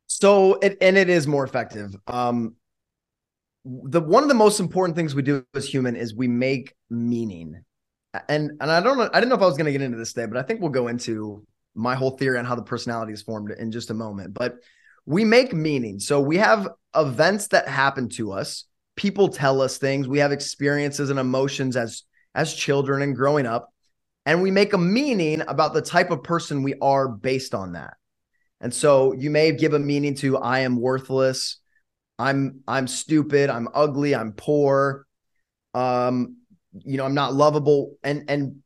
So, 0.07 0.53
it, 0.55 0.77
and 0.79 0.97
it 0.97 1.09
is 1.09 1.27
more 1.27 1.43
effective. 1.43 1.93
Um, 2.07 2.55
the 3.65 4.01
one 4.01 4.23
of 4.23 4.29
the 4.29 4.35
most 4.35 4.59
important 4.59 4.95
things 4.95 5.15
we 5.15 5.21
do 5.21 5.45
as 5.53 5.65
human 5.65 5.95
is 5.95 6.15
we 6.15 6.27
make 6.27 6.73
meaning. 6.89 7.63
And 8.29 8.51
and 8.61 8.71
I 8.71 8.81
don't 8.81 8.97
know, 8.97 9.09
I 9.11 9.19
didn't 9.19 9.29
know 9.29 9.35
if 9.35 9.41
I 9.41 9.47
was 9.47 9.57
going 9.57 9.65
to 9.65 9.71
get 9.71 9.81
into 9.81 9.97
this 9.97 10.13
today, 10.13 10.27
but 10.27 10.37
I 10.37 10.43
think 10.43 10.61
we'll 10.61 10.69
go 10.69 10.87
into 10.87 11.45
my 11.75 11.95
whole 11.95 12.11
theory 12.11 12.37
on 12.37 12.45
how 12.45 12.55
the 12.55 12.63
personality 12.63 13.13
is 13.13 13.21
formed 13.21 13.51
in 13.51 13.71
just 13.71 13.89
a 13.89 13.93
moment. 13.93 14.33
But 14.33 14.55
we 15.05 15.25
make 15.25 15.53
meaning. 15.53 15.99
So 15.99 16.21
we 16.21 16.37
have 16.37 16.69
events 16.95 17.47
that 17.47 17.67
happen 17.67 18.09
to 18.09 18.31
us. 18.31 18.65
People 18.95 19.29
tell 19.29 19.61
us 19.61 19.77
things. 19.77 20.07
We 20.07 20.19
have 20.19 20.31
experiences 20.31 21.09
and 21.09 21.19
emotions 21.19 21.75
as 21.75 22.03
as 22.35 22.53
children 22.53 23.01
and 23.01 23.15
growing 23.15 23.45
up. 23.45 23.69
and 24.25 24.41
we 24.41 24.51
make 24.51 24.73
a 24.73 24.77
meaning 24.77 25.41
about 25.47 25.73
the 25.73 25.81
type 25.81 26.11
of 26.11 26.23
person 26.23 26.63
we 26.63 26.75
are 26.81 27.07
based 27.07 27.53
on 27.53 27.73
that. 27.73 27.95
And 28.61 28.73
so 28.73 29.13
you 29.13 29.29
may 29.29 29.51
give 29.51 29.73
a 29.73 29.79
meaning 29.79 30.15
to 30.15 30.37
I 30.37 30.59
am 30.59 30.77
worthless, 30.79 31.59
I'm 32.17 32.61
I'm 32.67 32.87
stupid, 32.87 33.49
I'm 33.49 33.67
ugly, 33.73 34.15
I'm 34.15 34.31
poor, 34.33 35.05
um, 35.73 36.37
you 36.71 36.97
know, 36.97 37.05
I'm 37.05 37.15
not 37.15 37.33
lovable. 37.33 37.97
And 38.03 38.29
and 38.29 38.57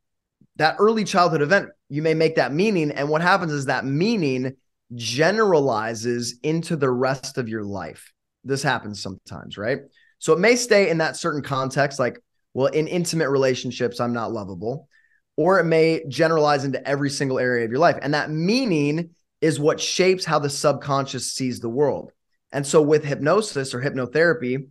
that 0.56 0.76
early 0.78 1.04
childhood 1.04 1.42
event, 1.42 1.70
you 1.88 2.02
may 2.02 2.14
make 2.14 2.36
that 2.36 2.52
meaning. 2.52 2.90
And 2.92 3.08
what 3.08 3.22
happens 3.22 3.52
is 3.52 3.66
that 3.66 3.84
meaning 3.84 4.56
generalizes 4.94 6.38
into 6.42 6.76
the 6.76 6.90
rest 6.90 7.38
of 7.38 7.48
your 7.48 7.64
life. 7.64 8.12
This 8.44 8.62
happens 8.62 9.02
sometimes, 9.02 9.58
right? 9.58 9.78
So 10.20 10.32
it 10.32 10.38
may 10.38 10.56
stay 10.56 10.90
in 10.90 10.98
that 10.98 11.16
certain 11.16 11.42
context, 11.42 11.98
like, 11.98 12.18
well, 12.58 12.66
in 12.66 12.88
intimate 12.88 13.30
relationships, 13.30 14.00
I'm 14.00 14.12
not 14.12 14.32
lovable, 14.32 14.88
or 15.36 15.60
it 15.60 15.64
may 15.64 16.02
generalize 16.08 16.64
into 16.64 16.84
every 16.84 17.08
single 17.08 17.38
area 17.38 17.64
of 17.64 17.70
your 17.70 17.78
life. 17.78 17.98
And 18.02 18.14
that 18.14 18.32
meaning 18.32 19.10
is 19.40 19.60
what 19.60 19.80
shapes 19.80 20.24
how 20.24 20.40
the 20.40 20.50
subconscious 20.50 21.32
sees 21.32 21.60
the 21.60 21.68
world. 21.68 22.10
And 22.50 22.66
so 22.66 22.82
with 22.82 23.04
hypnosis 23.04 23.74
or 23.74 23.80
hypnotherapy, 23.80 24.70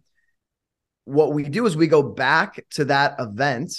what 1.05 1.31
we 1.31 1.43
do 1.43 1.65
is 1.65 1.77
we 1.77 1.87
go 1.87 2.03
back 2.03 2.61
to 2.71 2.83
that 2.83 3.15
event 3.19 3.71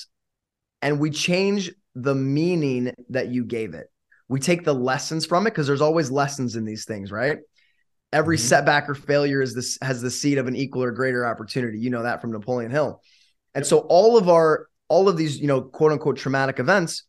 and 0.81 1.00
we 1.00 1.11
change 1.11 1.71
the 1.95 2.15
meaning 2.15 2.95
that 3.11 3.29
you 3.29 3.45
gave 3.45 3.75
it. 3.75 3.88
We 4.27 4.41
take 4.41 4.65
the 4.65 4.75
lessons 4.75 5.27
from 5.27 5.47
it 5.47 5.50
because 5.50 5.67
there's 5.67 5.83
always 5.83 6.11
lessons 6.11 6.57
in 6.57 6.65
these 6.65 6.87
things, 6.87 7.12
right? 7.12 7.41
Every 8.11 8.38
mm-hmm. 8.38 8.47
setback 8.47 8.88
or 8.88 8.95
failure 8.95 9.43
is 9.43 9.55
this 9.55 9.77
has 9.83 10.00
the 10.00 10.11
seed 10.11 10.38
of 10.38 10.47
an 10.47 10.57
equal 10.57 10.83
or 10.83 10.93
greater 10.93 11.27
opportunity. 11.27 11.79
You 11.79 11.91
know 11.91 12.05
that 12.05 12.23
from 12.23 12.33
Napoleon 12.33 12.71
Hill. 12.71 13.03
And 13.55 13.67
so 13.67 13.81
all 13.81 14.17
of 14.17 14.28
our 14.28 14.69
all 14.88 15.09
of 15.09 15.17
these, 15.17 15.38
you 15.38 15.47
know, 15.47 15.61
quote 15.61 15.93
unquote 15.93 16.17
traumatic 16.17 16.59
events, 16.59 17.05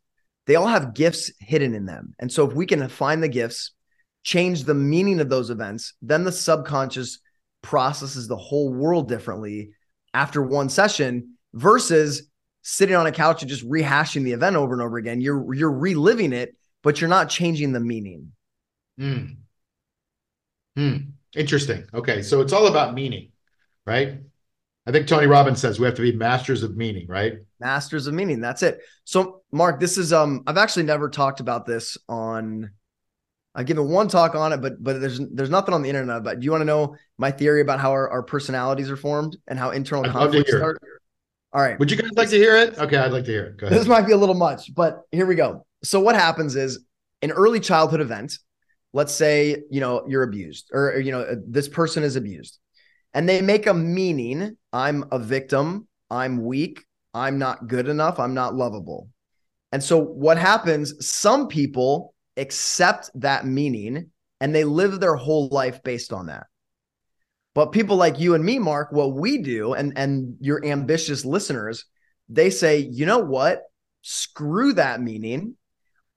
they 0.48 0.55
all 0.55 0.67
have 0.67 0.93
gifts 0.93 1.31
hidden 1.39 1.74
in 1.74 1.86
them. 1.86 2.13
And 2.19 2.31
so 2.31 2.48
if 2.48 2.53
we 2.53 2.65
can 2.65 2.88
find 2.89 3.24
the 3.24 3.29
gifts, 3.29 3.72
change 4.24 4.63
the 4.63 4.74
meaning 4.74 5.19
of 5.19 5.29
those 5.29 5.50
events, 5.50 5.93
then 6.01 6.24
the 6.24 6.31
subconscious 6.31 7.19
processes 7.62 8.27
the 8.27 8.38
whole 8.38 8.74
world 8.74 9.08
differently 9.08 9.72
after 10.13 10.41
one 10.41 10.69
session 10.69 11.36
versus 11.53 12.29
sitting 12.62 12.96
on 12.96 13.08
a 13.08 13.12
couch 13.12 13.41
and 13.41 13.50
just 13.50 13.67
rehashing 13.67 14.24
the 14.24 14.31
event 14.31 14.55
over 14.55 14.74
and 14.74 14.81
over 14.81 14.98
again. 14.98 15.22
You're 15.22 15.53
you're 15.53 15.72
reliving 15.72 16.34
it, 16.34 16.55
but 16.84 17.00
you're 17.00 17.10
not 17.10 17.29
changing 17.29 17.72
the 17.72 17.79
meaning. 17.79 18.31
Hmm. 18.98 19.25
Hmm. 20.75 20.98
Interesting. 21.36 21.86
Okay, 21.93 22.22
so 22.22 22.41
it's 22.41 22.53
all 22.53 22.67
about 22.67 22.93
meaning, 22.93 23.31
right? 23.86 24.19
I 24.89 24.91
think 24.91 25.05
Tony 25.05 25.27
Robbins 25.27 25.62
says 25.62 25.79
we 25.79 25.86
have 25.86 25.93
to 25.96 26.01
be 26.01 26.13
masters 26.13 26.63
of 26.63 26.75
meaning, 26.75 27.05
right? 27.08 27.34
Masters 27.60 28.08
of 28.08 28.15
meaning. 28.15 28.41
That's 28.41 28.63
it. 28.63 28.79
So, 29.03 29.43
Mark, 29.51 29.79
this 29.79 30.00
is 30.00 30.12
um 30.12 30.41
I've 30.48 30.58
actually 30.58 30.84
never 30.84 31.10
talked 31.10 31.41
about 31.41 31.67
this 31.67 31.96
on 32.10 32.72
I've 33.53 33.67
given 33.67 33.88
one 33.88 34.08
talk 34.08 34.34
on 34.34 34.51
it, 34.51 34.62
but 34.62 34.84
but 34.84 35.00
there's 35.00 35.19
there's 35.31 35.51
nothing 35.51 35.75
on 35.75 35.84
the 35.84 35.89
internet. 35.89 36.24
But 36.24 36.39
do 36.39 36.46
you 36.46 36.50
want 36.50 36.62
to 36.62 36.65
know 36.65 36.96
my 37.19 37.29
theory 37.29 37.62
about 37.62 37.79
how 37.79 37.91
our, 37.91 38.10
our 38.10 38.24
personalities 38.24 38.89
are 38.89 38.98
formed 38.98 39.38
and 39.48 39.60
how 39.60 39.69
internal 39.69 40.08
I'd 40.08 40.12
conflicts 40.12 40.50
start? 40.50 40.79
All 41.53 41.62
right. 41.62 41.77
Would 41.77 41.91
you 41.91 41.98
guys 41.98 42.10
like 42.15 42.29
to 42.29 42.38
hear 42.38 42.55
it? 42.55 42.79
Okay, 42.79 42.98
I'd 42.98 43.12
like 43.12 43.25
to 43.25 43.31
hear 43.31 43.43
it. 43.43 43.58
Go 43.58 43.67
ahead. 43.67 43.79
This 43.79 43.88
might 43.88 44.08
be 44.08 44.13
a 44.13 44.17
little 44.17 44.34
much, 44.34 44.74
but 44.74 45.03
here 45.12 45.27
we 45.27 45.36
go. 45.36 45.67
So 45.84 46.00
what 46.00 46.15
happens 46.15 46.55
is 46.55 46.84
an 47.22 47.29
early 47.29 47.60
childhood 47.60 48.01
event. 48.01 48.39
Let's 48.91 49.13
say 49.13 49.55
you 49.69 49.81
know 49.81 50.08
you're 50.08 50.24
abused, 50.24 50.72
or, 50.74 50.93
or 50.93 51.00
you 51.00 51.12
know 51.12 51.39
this 51.48 51.67
person 51.67 52.01
is 52.01 52.15
abused, 52.15 52.58
and 53.13 53.28
they 53.28 53.42
make 53.42 53.68
a 53.68 53.74
meaning. 53.74 54.58
I'm 54.72 55.06
a 55.12 55.20
victim. 55.20 55.88
I'm 56.10 56.44
weak. 56.44 56.86
I'm 57.13 57.39
not 57.39 57.68
good 57.68 57.88
enough. 57.88 58.20
I'm 58.20 58.34
not 58.34 58.56
lovable. 58.56 59.10
And 59.72 59.84
so 59.84 59.98
what 60.00 60.38
happens? 60.38 61.06
Some 61.06 61.48
people 61.48 62.13
accept 62.38 63.12
that 63.16 63.46
meaning 63.46 64.12
and 64.39 64.54
they 64.54 64.63
live 64.63 65.00
their 65.00 65.16
whole 65.16 65.50
life 65.50 65.84
based 65.84 66.13
on 66.13 66.28
that. 66.28 66.48
But 67.56 67.72
people 67.72 67.98
like 67.98 68.20
you 68.20 68.36
and 68.36 68.44
me, 68.44 68.60
Mark, 68.60 68.92
what 68.92 69.13
we 69.13 69.39
do, 69.39 69.74
and, 69.74 69.98
and 69.98 70.38
your 70.39 70.63
ambitious 70.63 71.25
listeners, 71.25 71.86
they 72.30 72.50
say, 72.50 72.78
you 72.78 73.06
know 73.06 73.20
what? 73.20 73.63
Screw 74.01 74.74
that 74.74 75.01
meaning. 75.01 75.56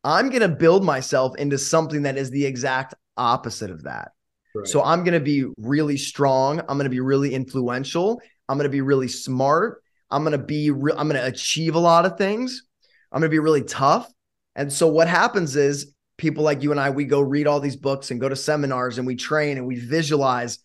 I'm 0.04 0.28
going 0.28 0.42
to 0.42 0.48
build 0.48 0.84
myself 0.84 1.36
into 1.36 1.58
something 1.58 2.02
that 2.02 2.16
is 2.16 2.30
the 2.30 2.44
exact 2.44 2.94
opposite 3.16 3.70
of 3.70 3.84
that. 3.84 4.12
Right. 4.54 4.66
So 4.66 4.82
I'm 4.82 5.04
going 5.04 5.14
to 5.14 5.20
be 5.20 5.46
really 5.56 5.96
strong. 5.96 6.60
I'm 6.60 6.76
going 6.78 6.84
to 6.84 6.90
be 6.90 7.00
really 7.00 7.34
influential. 7.34 8.20
I'm 8.48 8.58
going 8.58 8.68
to 8.68 8.70
be 8.70 8.82
really 8.82 9.08
smart. 9.08 9.82
I'm 10.10 10.22
going 10.22 10.32
to 10.32 10.44
be 10.44 10.70
re- 10.70 10.92
I'm 10.96 11.08
going 11.08 11.20
to 11.20 11.26
achieve 11.26 11.74
a 11.74 11.78
lot 11.80 12.04
of 12.04 12.18
things. 12.18 12.64
I'm 13.10 13.20
going 13.20 13.30
to 13.30 13.34
be 13.34 13.38
really 13.38 13.62
tough. 13.62 14.10
And 14.54 14.72
so 14.72 14.88
what 14.88 15.08
happens 15.08 15.56
is 15.56 15.94
people 16.18 16.44
like 16.44 16.62
you 16.62 16.70
and 16.70 16.80
I, 16.80 16.90
we 16.90 17.04
go 17.04 17.20
read 17.20 17.46
all 17.46 17.60
these 17.60 17.76
books 17.76 18.10
and 18.10 18.20
go 18.20 18.28
to 18.28 18.36
seminars 18.36 18.98
and 18.98 19.06
we 19.06 19.16
train 19.16 19.56
and 19.56 19.66
we 19.66 19.76
visualize 19.78 20.58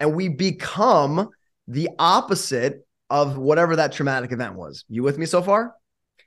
and 0.00 0.14
we 0.14 0.28
become 0.28 1.30
the 1.68 1.90
opposite 1.98 2.86
of 3.10 3.38
whatever 3.38 3.76
that 3.76 3.92
traumatic 3.92 4.32
event 4.32 4.54
was. 4.54 4.84
You 4.88 5.02
with 5.02 5.18
me 5.18 5.26
so 5.26 5.42
far? 5.42 5.74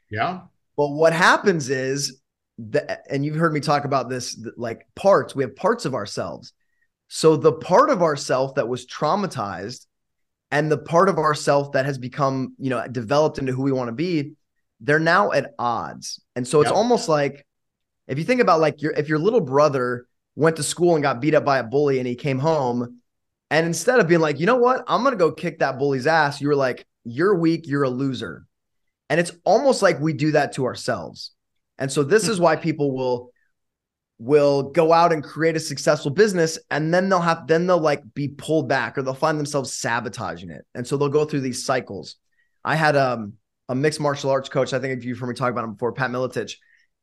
Yeah. 0.10 0.41
But 0.77 0.89
what 0.89 1.13
happens 1.13 1.70
is 1.70 2.22
that, 2.58 3.06
and 3.10 3.25
you've 3.25 3.36
heard 3.36 3.53
me 3.53 3.60
talk 3.60 3.86
about 3.86 4.10
this 4.10 4.39
like 4.58 4.88
parts, 4.96 5.36
we 5.36 5.44
have 5.44 5.56
parts 5.56 5.86
of 5.86 5.94
ourselves. 5.94 6.53
So 7.13 7.36
the 7.36 7.51
part 7.51 7.89
of 7.89 8.01
ourself 8.01 8.56
that 8.56 8.70
was 8.70 8.86
traumatized 8.86 9.86
and 10.50 10.72
the 10.72 10.77
part 10.77 11.10
of 11.10 11.18
ourself 11.18 11.74
that 11.74 11.84
has 11.84 11.98
become, 11.98 12.56
you 12.58 12.70
know, 12.70 12.88
developed 12.88 13.38
into 13.38 13.51
who 13.51 13.63
we 13.63 13.74
want 13.74 13.89
to 13.89 13.94
be, 13.94 14.36
they're 14.80 14.98
now 14.98 15.34
at 15.34 15.53
odds. 15.60 16.22
And 16.38 16.48
so 16.48 16.62
it's 16.62 16.70
yep. 16.70 16.75
almost 16.77 17.10
like 17.10 17.46
if 18.08 18.18
you 18.18 18.24
think 18.24 18.39
about 18.39 18.62
like 18.62 18.82
your 18.82 18.94
if 18.94 19.10
your 19.10 19.20
little 19.20 19.41
brother 19.41 20.06
went 20.38 20.56
to 20.56 20.63
school 20.63 20.96
and 20.96 21.03
got 21.03 21.20
beat 21.20 21.36
up 21.36 21.44
by 21.44 21.58
a 21.58 21.63
bully 21.63 22.00
and 22.00 22.08
he 22.08 22.15
came 22.15 22.39
home 22.39 23.01
and 23.50 23.68
instead 23.68 24.00
of 24.00 24.08
being 24.08 24.22
like, 24.22 24.39
you 24.39 24.46
know 24.46 24.56
what, 24.56 24.82
I'm 24.88 25.03
gonna 25.03 25.18
go 25.18 25.34
kick 25.34 25.60
that 25.60 25.77
bully's 25.77 26.08
ass, 26.08 26.39
you 26.39 26.48
were 26.48 26.56
like, 26.56 26.88
you're 27.03 27.36
weak, 27.36 27.68
you're 27.68 27.84
a 27.84 27.89
loser. 27.89 28.46
And 29.10 29.20
it's 29.20 29.34
almost 29.44 29.82
like 29.82 30.00
we 30.00 30.13
do 30.13 30.32
that 30.32 30.53
to 30.53 30.63
ourselves. 30.63 31.32
And 31.77 31.91
so 31.91 32.03
this 32.03 32.30
is 32.30 32.39
why 32.39 32.56
people 32.56 32.96
will 32.96 33.32
will 34.21 34.61
go 34.61 34.93
out 34.93 35.11
and 35.11 35.23
create 35.23 35.55
a 35.55 35.59
successful 35.59 36.11
business 36.11 36.59
and 36.69 36.93
then 36.93 37.09
they'll 37.09 37.19
have 37.19 37.47
then 37.47 37.65
they'll 37.65 37.79
like 37.79 38.03
be 38.13 38.27
pulled 38.27 38.69
back 38.69 38.95
or 38.95 39.01
they'll 39.01 39.15
find 39.15 39.39
themselves 39.39 39.73
sabotaging 39.73 40.51
it. 40.51 40.63
And 40.75 40.85
so 40.85 40.95
they'll 40.95 41.09
go 41.09 41.25
through 41.25 41.41
these 41.41 41.65
cycles. 41.65 42.17
I 42.63 42.75
had 42.75 42.95
um 42.95 43.33
a 43.67 43.73
mixed 43.73 43.99
martial 43.99 44.29
arts 44.29 44.47
coach, 44.47 44.73
I 44.73 44.79
think 44.79 44.95
if 44.95 45.05
you've 45.05 45.17
heard 45.17 45.27
me 45.27 45.33
talk 45.33 45.49
about 45.49 45.63
him 45.63 45.73
before, 45.73 45.91
Pat 45.91 46.11
Miletich. 46.11 46.57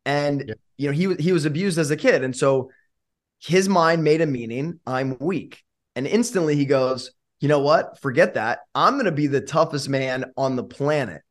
And 0.05 0.45
yeah. 0.47 0.55
you 0.77 0.87
know, 0.87 0.93
he 0.93 1.21
he 1.21 1.33
was 1.33 1.45
abused 1.45 1.77
as 1.77 1.91
a 1.91 1.97
kid. 1.97 2.23
And 2.23 2.37
so 2.37 2.71
his 3.41 3.69
mind 3.69 4.05
made 4.05 4.21
a 4.21 4.27
meaning, 4.27 4.79
I'm 4.87 5.17
weak. 5.19 5.65
And 5.97 6.07
instantly 6.07 6.55
he 6.55 6.67
goes, 6.67 7.11
you 7.41 7.49
know 7.49 7.61
what? 7.61 7.99
Forget 8.01 8.35
that. 8.35 8.61
I'm 8.77 8.95
going 8.95 9.07
to 9.07 9.13
be 9.13 9.27
the 9.27 9.41
toughest 9.41 9.89
man 9.89 10.27
on 10.37 10.55
the 10.55 10.63
planet. 10.63 11.23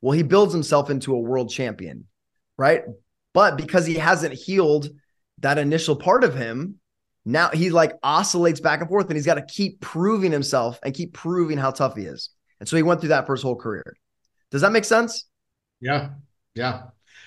Well, 0.00 0.12
he 0.16 0.24
builds 0.24 0.52
himself 0.52 0.90
into 0.90 1.14
a 1.14 1.20
world 1.20 1.48
champion, 1.48 2.06
right? 2.56 2.82
But 3.34 3.56
because 3.56 3.86
he 3.86 3.94
hasn't 3.94 4.34
healed 4.34 4.88
that 5.40 5.58
initial 5.58 5.96
part 5.96 6.24
of 6.24 6.34
him, 6.34 6.76
now 7.24 7.50
he 7.50 7.70
like 7.70 7.92
oscillates 8.02 8.60
back 8.60 8.80
and 8.80 8.88
forth 8.88 9.06
and 9.06 9.16
he's 9.16 9.26
got 9.26 9.34
to 9.34 9.44
keep 9.44 9.80
proving 9.80 10.32
himself 10.32 10.78
and 10.82 10.94
keep 10.94 11.12
proving 11.12 11.58
how 11.58 11.70
tough 11.70 11.96
he 11.96 12.02
is. 12.02 12.30
And 12.60 12.68
so 12.68 12.76
he 12.76 12.82
went 12.82 13.00
through 13.00 13.10
that 13.10 13.26
for 13.26 13.34
his 13.34 13.42
whole 13.42 13.56
career. 13.56 13.94
Does 14.50 14.62
that 14.62 14.72
make 14.72 14.84
sense? 14.84 15.26
Yeah. 15.80 16.10
Yeah. 16.54 16.84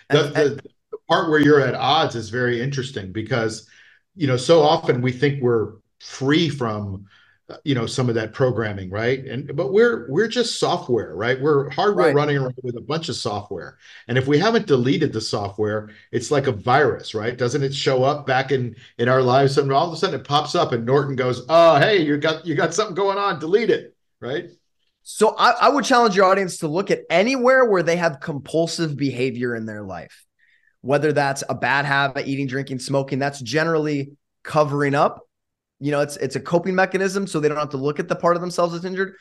The, 0.09 0.25
and, 0.25 0.33
the, 0.33 0.61
the 0.91 0.97
part 1.07 1.29
where 1.29 1.39
you're 1.39 1.61
at 1.61 1.75
odds 1.75 2.15
is 2.15 2.29
very 2.29 2.61
interesting 2.61 3.11
because, 3.11 3.69
you 4.15 4.27
know, 4.27 4.37
so 4.37 4.61
often 4.61 5.01
we 5.01 5.11
think 5.11 5.41
we're 5.41 5.73
free 5.99 6.49
from 6.49 7.05
Uh, 7.51 7.57
you 7.65 7.75
know 7.75 7.85
some 7.85 8.07
of 8.07 8.15
that 8.15 8.33
programming 8.33 8.89
right? 8.89 9.25
And 9.25 9.55
but 9.55 9.73
we're 9.73 10.09
we're 10.09 10.27
just 10.27 10.59
software 10.59 11.15
right? 11.15 11.41
We're 11.41 11.69
hardware 11.69 12.07
right. 12.07 12.15
running 12.15 12.37
around 12.37 12.55
with 12.63 12.77
a 12.77 12.81
bunch 12.81 13.09
of 13.09 13.15
software. 13.15 13.77
And 14.07 14.17
if 14.17 14.25
we 14.27 14.37
haven't 14.37 14.67
deleted 14.67 15.11
the 15.11 15.21
software 15.21 15.89
it's 16.11 16.31
like 16.31 16.47
a 16.47 16.51
virus 16.51 17.13
right? 17.13 17.37
Doesn't 17.37 17.63
it 17.63 17.73
show 17.73 18.03
up 18.03 18.25
back 18.25 18.51
in 18.51 18.75
in 18.99 19.09
our 19.09 19.21
lives 19.21 19.57
and 19.57 19.71
all 19.71 19.87
of 19.87 19.93
a 19.93 19.97
sudden 19.97 20.19
it 20.19 20.27
pops 20.27 20.55
up 20.55 20.71
and 20.71 20.85
norton 20.85 21.15
goes 21.15 21.45
oh 21.49 21.77
hey 21.77 22.01
you 22.01 22.17
got 22.17 22.45
you 22.45 22.55
got 22.55 22.73
something 22.73 22.95
going 22.95 23.17
on. 23.17 23.39
Delete 23.39 23.69
it 23.69 23.95
right? 24.21 24.45
So 25.03 25.35
I, 25.35 25.51
I 25.51 25.69
would 25.69 25.83
challenge 25.83 26.15
your 26.15 26.25
audience 26.25 26.59
to 26.59 26.67
look 26.67 26.89
at 26.89 27.01
anywhere 27.09 27.65
where 27.65 27.83
they 27.83 27.97
have 27.97 28.21
compulsive 28.21 28.95
behavior 28.95 29.55
in 29.55 29.65
their 29.65 29.83
life. 29.83 30.25
Whether 30.81 31.11
that's 31.11 31.43
a 31.49 31.55
bad 31.55 31.85
habit 31.85 32.27
eating 32.27 32.47
drinking 32.47 32.79
smoking 32.79 33.19
that's 33.19 33.41
generally 33.41 34.13
covering 34.43 34.95
up 34.95 35.27
you 35.81 35.89
know, 35.89 35.99
it's 35.99 36.15
it's 36.17 36.35
a 36.35 36.39
coping 36.39 36.75
mechanism 36.75 37.25
so 37.25 37.39
they 37.39 37.49
don't 37.49 37.57
have 37.57 37.69
to 37.69 37.77
look 37.77 37.99
at 37.99 38.07
the 38.07 38.15
part 38.15 38.35
of 38.35 38.41
themselves 38.41 38.73
that's 38.73 38.85
injured. 38.85 39.15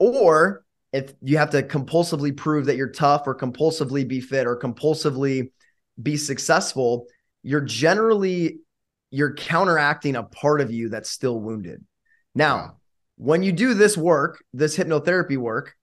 Or 0.00 0.64
if 0.92 1.14
you 1.22 1.38
have 1.38 1.50
to 1.50 1.62
compulsively 1.62 2.36
prove 2.36 2.66
that 2.66 2.76
you're 2.76 2.90
tough 2.90 3.22
or 3.26 3.34
compulsively 3.34 4.06
be 4.06 4.20
fit 4.20 4.46
or 4.46 4.58
compulsively 4.58 5.52
be 6.02 6.16
successful, 6.16 7.06
you're 7.44 7.60
generally 7.60 8.58
you're 9.12 9.34
counteracting 9.34 10.16
a 10.16 10.24
part 10.24 10.60
of 10.60 10.72
you 10.72 10.88
that's 10.88 11.10
still 11.10 11.38
wounded. 11.38 11.84
Now, 12.34 12.78
when 13.16 13.44
you 13.44 13.52
do 13.52 13.74
this 13.74 13.96
work, 13.96 14.42
this 14.52 14.76
hypnotherapy 14.76 15.36
work, 15.36 15.76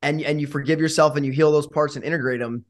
and 0.00 0.22
and 0.22 0.40
you 0.40 0.46
forgive 0.46 0.78
yourself 0.78 1.16
and 1.16 1.26
you 1.26 1.32
heal 1.32 1.50
those 1.50 1.66
parts 1.66 1.96
and 1.96 2.04
integrate 2.04 2.38
them, 2.38 2.66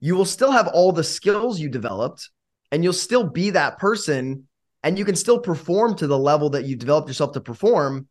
you 0.00 0.16
will 0.16 0.24
still 0.24 0.50
have 0.50 0.66
all 0.66 0.90
the 0.90 1.04
skills 1.04 1.60
you 1.60 1.68
developed 1.68 2.30
and 2.72 2.82
you'll 2.82 2.92
still 2.92 3.22
be 3.22 3.50
that 3.50 3.78
person 3.78 4.48
and 4.86 4.98
you 4.98 5.04
can 5.04 5.16
still 5.16 5.38
perform 5.38 5.96
to 5.96 6.06
the 6.06 6.18
level 6.18 6.48
that 6.50 6.64
you 6.64 6.76
developed 6.76 7.08
yourself 7.08 7.32
to 7.32 7.40
perform 7.40 8.08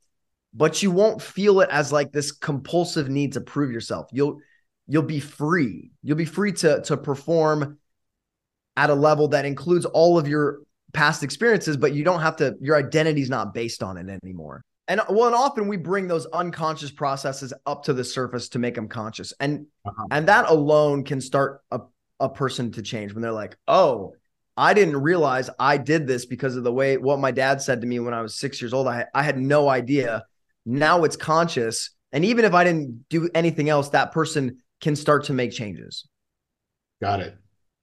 but 0.55 0.81
you 0.81 0.89
won't 0.89 1.21
feel 1.21 1.59
it 1.59 1.69
as 1.69 1.91
like 1.91 2.11
this 2.11 2.31
compulsive 2.31 3.09
need 3.09 3.33
to 3.33 3.41
prove 3.41 3.71
yourself. 3.71 4.07
You'll 4.11 4.39
you'll 4.87 5.03
be 5.03 5.19
free. 5.19 5.91
You'll 6.01 6.17
be 6.17 6.25
free 6.25 6.53
to 6.53 6.81
to 6.83 6.97
perform 6.97 7.77
at 8.77 8.89
a 8.89 8.95
level 8.95 9.27
that 9.29 9.45
includes 9.45 9.85
all 9.85 10.17
of 10.17 10.27
your 10.27 10.59
past 10.93 11.23
experiences 11.23 11.75
but 11.75 11.93
you 11.93 12.05
don't 12.05 12.21
have 12.21 12.37
to 12.37 12.55
your 12.61 12.77
identity's 12.77 13.29
not 13.29 13.53
based 13.53 13.83
on 13.83 13.97
it 13.97 14.19
anymore. 14.23 14.63
And 14.87 15.01
well 15.09 15.25
and 15.25 15.35
often 15.35 15.67
we 15.67 15.77
bring 15.77 16.07
those 16.07 16.25
unconscious 16.27 16.91
processes 16.91 17.53
up 17.65 17.83
to 17.83 17.93
the 17.93 18.03
surface 18.03 18.47
to 18.49 18.59
make 18.59 18.75
them 18.75 18.87
conscious. 18.87 19.33
And 19.39 19.67
uh-huh. 19.85 20.07
and 20.11 20.27
that 20.29 20.49
alone 20.49 21.03
can 21.03 21.19
start 21.19 21.61
a, 21.71 21.81
a 22.21 22.29
person 22.29 22.71
to 22.71 22.81
change 22.81 23.13
when 23.13 23.21
they're 23.21 23.31
like 23.33 23.57
oh 23.67 24.15
I 24.57 24.73
didn't 24.73 24.97
realize 24.97 25.49
I 25.59 25.77
did 25.77 26.07
this 26.07 26.25
because 26.25 26.55
of 26.55 26.63
the 26.63 26.71
way 26.71 26.97
what 26.97 27.19
my 27.19 27.31
dad 27.31 27.61
said 27.61 27.81
to 27.81 27.87
me 27.87 27.99
when 27.99 28.13
I 28.13 28.21
was 28.21 28.35
six 28.35 28.61
years 28.61 28.73
old. 28.73 28.87
I, 28.87 29.05
I 29.13 29.23
had 29.23 29.37
no 29.37 29.67
idea. 29.67 30.25
Now 30.65 31.03
it's 31.03 31.17
conscious. 31.17 31.91
And 32.11 32.23
even 32.23 32.45
if 32.45 32.53
I 32.53 32.63
didn't 32.63 33.05
do 33.09 33.29
anything 33.35 33.69
else, 33.69 33.89
that 33.89 34.11
person 34.11 34.59
can 34.79 34.95
start 34.95 35.25
to 35.25 35.33
make 35.33 35.51
changes. 35.51 36.07
Got 37.01 37.19
it. 37.19 37.37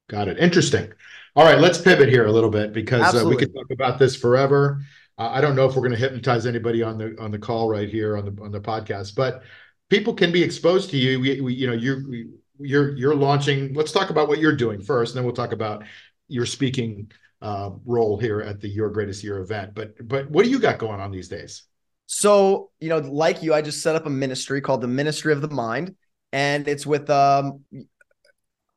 Got 0.09 0.29
it. 0.29 0.39
Interesting. 0.39 0.93
All 1.35 1.45
right, 1.45 1.59
let's 1.59 1.79
pivot 1.79 2.09
here 2.09 2.27
a 2.27 2.33
little 2.33 2.51
bit 2.51 2.73
because 2.73 3.15
uh, 3.15 3.27
we 3.27 3.37
could 3.37 3.55
talk 3.55 3.71
about 3.71 3.99
this 3.99 4.15
forever. 4.15 4.83
Uh, 5.19 5.29
I 5.29 5.41
don't 5.41 5.57
know 5.57 5.67
if 5.67 5.75
we're 5.75 5.83
going 5.83 5.93
to 5.93 5.99
hypnotize 5.99 6.47
anybody 6.47 6.83
on 6.83 6.99
the 6.99 7.17
on 7.19 7.31
the 7.31 7.39
call 7.39 7.69
right 7.69 7.89
here 7.89 8.17
on 8.17 8.25
the 8.25 8.43
on 8.43 8.51
the 8.51 8.61
podcast, 8.61 9.15
but 9.15 9.43
people 9.89 10.15
can 10.15 10.33
be 10.33 10.43
exposed 10.43 10.91
to 10.91 10.99
you. 10.99 11.21
We, 11.21 11.41
we 11.41 11.55
you 11.55 11.67
know 11.67 11.73
you 11.73 12.39
you're 12.59 12.97
you're 12.97 13.15
launching. 13.15 13.73
Let's 13.75 13.93
talk 13.93 14.11
about 14.11 14.29
what 14.29 14.39
you're 14.39 14.57
doing 14.57 14.83
first, 14.83 15.13
and 15.13 15.19
then 15.19 15.25
we'll 15.25 15.35
talk 15.35 15.53
about 15.53 15.85
your 16.33 16.47
speaking 16.47 17.11
uh, 17.41 17.71
role 17.85 18.19
here 18.19 18.41
at 18.41 18.61
the 18.61 18.69
Your 18.69 18.91
Greatest 18.91 19.23
Year 19.23 19.39
event. 19.39 19.75
But 19.75 20.07
but 20.07 20.31
what 20.31 20.45
do 20.45 20.51
you 20.51 20.59
got 20.59 20.79
going 20.79 21.01
on 21.01 21.11
these 21.11 21.29
days? 21.29 21.65
So 22.07 22.71
you 22.81 22.89
know, 22.89 22.99
like 22.99 23.43
you, 23.43 23.55
I 23.55 23.63
just 23.63 23.83
set 23.83 23.97
up 23.97 24.07
a 24.07 24.11
ministry 24.11 24.61
called 24.61 24.81
the 24.81 24.89
Ministry 24.89 25.33
of 25.33 25.41
the 25.41 25.49
Mind, 25.49 25.95
and 26.33 26.67
it's 26.69 26.87
with 26.87 27.11
um 27.11 27.61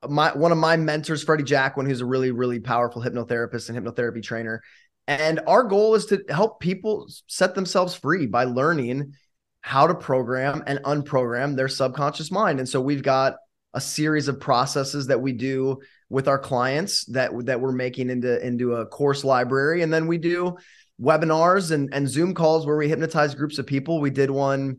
my 0.07 0.35
one 0.35 0.51
of 0.51 0.57
my 0.57 0.77
mentors, 0.77 1.23
Freddy 1.23 1.43
Jacquin, 1.43 1.87
who's 1.87 2.01
a 2.01 2.05
really 2.05 2.31
really 2.31 2.59
powerful 2.59 3.01
hypnotherapist 3.01 3.69
and 3.69 3.77
hypnotherapy 3.77 4.21
trainer. 4.21 4.61
And 5.07 5.39
our 5.45 5.63
goal 5.63 5.93
is 5.93 6.07
to 6.07 6.23
help 6.29 6.59
people 6.59 7.07
set 7.27 7.53
themselves 7.53 7.93
free 7.93 8.25
by 8.25 8.45
learning 8.45 9.13
how 9.61 9.87
to 9.87 9.95
program 9.95 10.63
and 10.65 10.79
unprogram 10.79 11.55
their 11.55 11.67
subconscious 11.67 12.31
mind. 12.31 12.59
And 12.59 12.67
so 12.67 12.81
we've 12.81 13.03
got 13.03 13.35
a 13.75 13.81
series 13.81 14.27
of 14.27 14.39
processes 14.39 15.07
that 15.07 15.21
we 15.21 15.33
do 15.33 15.79
with 16.09 16.27
our 16.27 16.39
clients 16.39 17.05
that 17.05 17.31
that 17.45 17.59
we're 17.59 17.71
making 17.71 18.09
into 18.09 18.43
into 18.45 18.75
a 18.75 18.85
course 18.85 19.23
library 19.23 19.83
and 19.83 19.93
then 19.93 20.07
we 20.07 20.17
do 20.17 20.55
webinars 20.99 21.71
and 21.71 21.93
and 21.93 22.09
Zoom 22.09 22.33
calls 22.33 22.65
where 22.65 22.77
we 22.77 22.87
hypnotize 22.87 23.35
groups 23.35 23.59
of 23.59 23.67
people. 23.67 23.99
We 23.99 24.09
did 24.09 24.31
one 24.31 24.77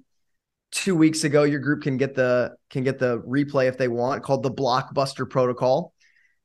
2 0.73 0.97
weeks 0.97 1.25
ago. 1.25 1.45
Your 1.45 1.61
group 1.61 1.83
can 1.83 1.97
get 1.97 2.15
the 2.15 2.57
can 2.71 2.83
get 2.83 2.99
the 2.99 3.21
replay 3.21 3.69
if 3.69 3.79
they 3.79 3.89
want 3.89 4.23
called 4.23 4.43
the 4.43 4.51
blockbuster 4.51 5.29
protocol. 5.29 5.93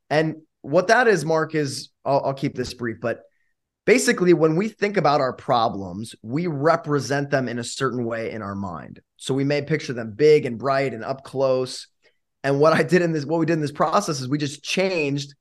And 0.09 0.35
what 0.61 0.87
that 0.87 1.07
is 1.07 1.25
Mark 1.25 1.55
is 1.55 1.89
I'll, 2.05 2.21
I'll 2.25 2.33
keep 2.33 2.55
this 2.55 2.73
brief 2.73 2.97
but 3.01 3.21
basically 3.85 4.33
when 4.33 4.55
we 4.55 4.67
think 4.67 4.97
about 4.97 5.21
our 5.21 5.33
problems 5.33 6.13
we 6.21 6.45
represent 6.45 7.31
them 7.31 7.47
in 7.47 7.57
a 7.57 7.63
certain 7.63 8.05
way 8.05 8.31
in 8.31 8.43
our 8.43 8.53
mind 8.53 8.99
so 9.17 9.33
we 9.33 9.43
may 9.43 9.63
picture 9.63 9.93
them 9.93 10.13
big 10.15 10.45
and 10.45 10.59
bright 10.59 10.93
and 10.93 11.03
up 11.03 11.23
close 11.23 11.87
and 12.43 12.59
what 12.59 12.73
I 12.73 12.83
did 12.83 13.01
in 13.01 13.11
this, 13.11 13.25
what 13.25 13.39
we 13.39 13.45
did 13.45 13.53
in 13.53 13.61
this 13.61 13.71
process 13.71 14.19
is 14.19 14.27
we 14.27 14.37
just 14.37 14.63
changed 14.63 15.35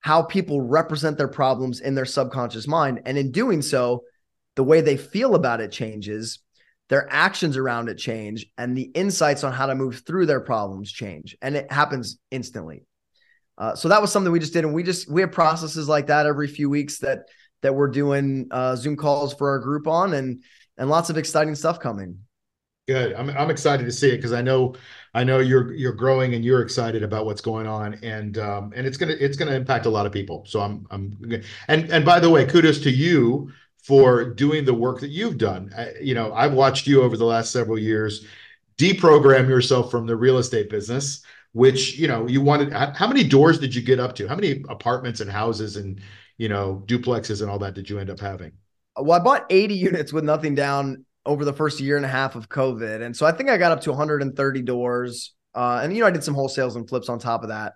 how 0.00 0.22
people 0.22 0.60
represent 0.60 1.16
their 1.16 1.28
problems 1.28 1.80
in 1.80 1.94
their 1.94 2.04
subconscious 2.04 2.66
mind. 2.66 3.02
And 3.06 3.16
in 3.16 3.32
doing 3.32 3.62
so, 3.62 4.02
the 4.56 4.64
way 4.64 4.80
they 4.80 4.96
feel 4.96 5.34
about 5.34 5.60
it 5.60 5.72
changes, 5.72 6.40
their 6.88 7.06
actions 7.10 7.56
around 7.56 7.88
it 7.88 7.96
change, 7.96 8.46
and 8.58 8.76
the 8.76 8.90
insights 8.94 9.44
on 9.44 9.52
how 9.52 9.66
to 9.66 9.74
move 9.74 10.02
through 10.06 10.26
their 10.26 10.40
problems 10.40 10.92
change. 10.92 11.36
And 11.40 11.56
it 11.56 11.70
happens 11.70 12.18
instantly. 12.30 12.84
Uh, 13.56 13.74
so 13.74 13.88
that 13.88 14.00
was 14.00 14.10
something 14.10 14.32
we 14.32 14.40
just 14.40 14.52
did, 14.52 14.64
and 14.64 14.74
we 14.74 14.82
just 14.82 15.10
we 15.10 15.20
have 15.20 15.30
processes 15.30 15.88
like 15.88 16.08
that 16.08 16.26
every 16.26 16.48
few 16.48 16.68
weeks 16.68 16.98
that 16.98 17.28
that 17.60 17.74
we're 17.74 17.88
doing 17.88 18.48
uh, 18.50 18.74
Zoom 18.74 18.96
calls 18.96 19.34
for 19.34 19.50
our 19.50 19.58
group 19.58 19.86
on, 19.86 20.14
and 20.14 20.42
and 20.78 20.90
lots 20.90 21.10
of 21.10 21.18
exciting 21.18 21.54
stuff 21.54 21.78
coming. 21.78 22.18
Good. 22.88 23.14
I'm 23.14 23.30
I'm 23.30 23.50
excited 23.50 23.84
to 23.84 23.92
see 23.92 24.08
it 24.08 24.16
because 24.16 24.32
I 24.32 24.42
know 24.42 24.74
I 25.14 25.22
know 25.22 25.38
you're 25.38 25.72
you're 25.72 25.92
growing 25.92 26.34
and 26.34 26.44
you're 26.44 26.62
excited 26.62 27.04
about 27.04 27.26
what's 27.26 27.40
going 27.40 27.66
on 27.68 27.94
and 28.02 28.38
um 28.38 28.72
and 28.74 28.86
it's 28.86 28.96
gonna 28.96 29.14
it's 29.20 29.36
gonna 29.36 29.52
impact 29.52 29.86
a 29.86 29.90
lot 29.90 30.04
of 30.04 30.12
people. 30.12 30.44
So 30.46 30.60
I'm 30.60 30.84
I'm 30.90 31.16
and 31.68 31.88
and 31.92 32.04
by 32.04 32.18
the 32.18 32.28
way, 32.28 32.44
kudos 32.44 32.80
to 32.80 32.90
you 32.90 33.52
for 33.84 34.24
doing 34.24 34.64
the 34.64 34.74
work 34.74 34.98
that 35.00 35.10
you've 35.10 35.38
done. 35.38 35.72
I, 35.76 35.92
you 36.00 36.14
know, 36.14 36.32
I've 36.34 36.54
watched 36.54 36.88
you 36.88 37.02
over 37.02 37.16
the 37.16 37.24
last 37.24 37.52
several 37.52 37.78
years 37.78 38.26
deprogram 38.78 39.48
yourself 39.48 39.90
from 39.90 40.06
the 40.06 40.16
real 40.16 40.38
estate 40.38 40.68
business, 40.68 41.22
which 41.52 41.96
you 41.96 42.08
know 42.08 42.26
you 42.26 42.40
wanted. 42.40 42.72
How 42.72 43.06
many 43.06 43.22
doors 43.22 43.60
did 43.60 43.74
you 43.76 43.82
get 43.82 44.00
up 44.00 44.16
to? 44.16 44.26
How 44.26 44.34
many 44.34 44.64
apartments 44.68 45.20
and 45.20 45.30
houses 45.30 45.76
and 45.76 46.00
you 46.36 46.48
know 46.48 46.82
duplexes 46.86 47.42
and 47.42 47.50
all 47.50 47.60
that 47.60 47.74
did 47.74 47.88
you 47.88 48.00
end 48.00 48.10
up 48.10 48.18
having? 48.18 48.52
Well, 48.96 49.20
I 49.20 49.22
bought 49.22 49.46
80 49.50 49.74
units 49.74 50.12
with 50.12 50.24
nothing 50.24 50.56
down 50.56 51.04
over 51.24 51.44
the 51.44 51.52
first 51.52 51.80
year 51.80 51.96
and 51.96 52.04
a 52.04 52.08
half 52.08 52.34
of 52.34 52.48
COVID. 52.48 53.02
And 53.02 53.16
so 53.16 53.26
I 53.26 53.32
think 53.32 53.48
I 53.48 53.56
got 53.56 53.72
up 53.72 53.82
to 53.82 53.90
130 53.90 54.62
doors. 54.62 55.34
Uh, 55.54 55.80
and, 55.82 55.94
you 55.94 56.00
know, 56.00 56.06
I 56.06 56.10
did 56.10 56.24
some 56.24 56.34
wholesales 56.34 56.76
and 56.76 56.88
flips 56.88 57.08
on 57.08 57.18
top 57.18 57.42
of 57.42 57.50
that. 57.50 57.74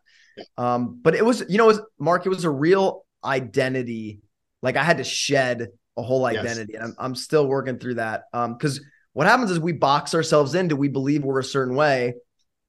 Um, 0.58 0.98
but 1.02 1.14
it 1.14 1.24
was, 1.24 1.44
you 1.48 1.58
know, 1.58 1.64
it 1.64 1.78
was, 1.78 1.80
Mark, 1.98 2.26
it 2.26 2.30
was 2.30 2.44
a 2.44 2.50
real 2.50 3.04
identity. 3.24 4.20
Like 4.62 4.76
I 4.76 4.82
had 4.82 4.98
to 4.98 5.04
shed 5.04 5.68
a 5.96 6.02
whole 6.02 6.24
identity. 6.26 6.72
Yes. 6.74 6.82
And 6.82 6.94
I'm, 6.98 7.04
I'm 7.06 7.14
still 7.14 7.46
working 7.46 7.78
through 7.78 7.94
that. 7.94 8.24
Um, 8.32 8.58
cause 8.58 8.80
what 9.12 9.26
happens 9.26 9.50
is 9.50 9.58
we 9.58 9.72
box 9.72 10.14
ourselves 10.14 10.54
into, 10.54 10.76
we 10.76 10.88
believe 10.88 11.24
we're 11.24 11.40
a 11.40 11.44
certain 11.44 11.74
way. 11.74 12.14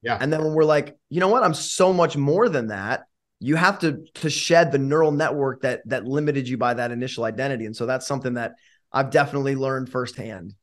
Yeah. 0.02 0.16
And 0.20 0.32
then 0.32 0.42
when 0.42 0.54
we're 0.54 0.64
like, 0.64 0.96
you 1.10 1.20
know 1.20 1.28
what, 1.28 1.42
I'm 1.42 1.54
so 1.54 1.92
much 1.92 2.16
more 2.16 2.48
than 2.48 2.68
that. 2.68 3.04
You 3.40 3.56
have 3.56 3.78
to 3.80 4.04
to 4.14 4.30
shed 4.30 4.72
the 4.72 4.78
neural 4.78 5.12
network 5.12 5.62
that 5.62 5.82
that 5.86 6.04
limited 6.04 6.48
you 6.48 6.56
by 6.56 6.74
that 6.74 6.90
initial 6.90 7.24
identity. 7.24 7.66
And 7.66 7.76
so 7.76 7.86
that's 7.86 8.06
something 8.06 8.34
that 8.34 8.54
I've 8.92 9.10
definitely 9.10 9.56
learned 9.56 9.90
firsthand. 9.90 10.54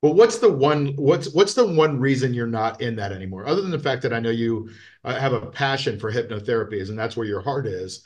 Well, 0.00 0.14
what's 0.14 0.38
the 0.38 0.50
one 0.50 0.94
what's 0.94 1.32
what's 1.34 1.54
the 1.54 1.66
one 1.66 1.98
reason 1.98 2.32
you're 2.32 2.46
not 2.46 2.80
in 2.80 2.96
that 2.96 3.12
anymore? 3.12 3.46
Other 3.46 3.62
than 3.62 3.72
the 3.72 3.78
fact 3.78 4.02
that 4.02 4.12
I 4.12 4.20
know 4.20 4.30
you 4.30 4.70
uh, 5.04 5.18
have 5.18 5.32
a 5.32 5.46
passion 5.46 5.98
for 5.98 6.12
hypnotherapies 6.12 6.88
and 6.88 6.98
that's 6.98 7.16
where 7.16 7.26
your 7.26 7.40
heart 7.40 7.66
is. 7.66 8.02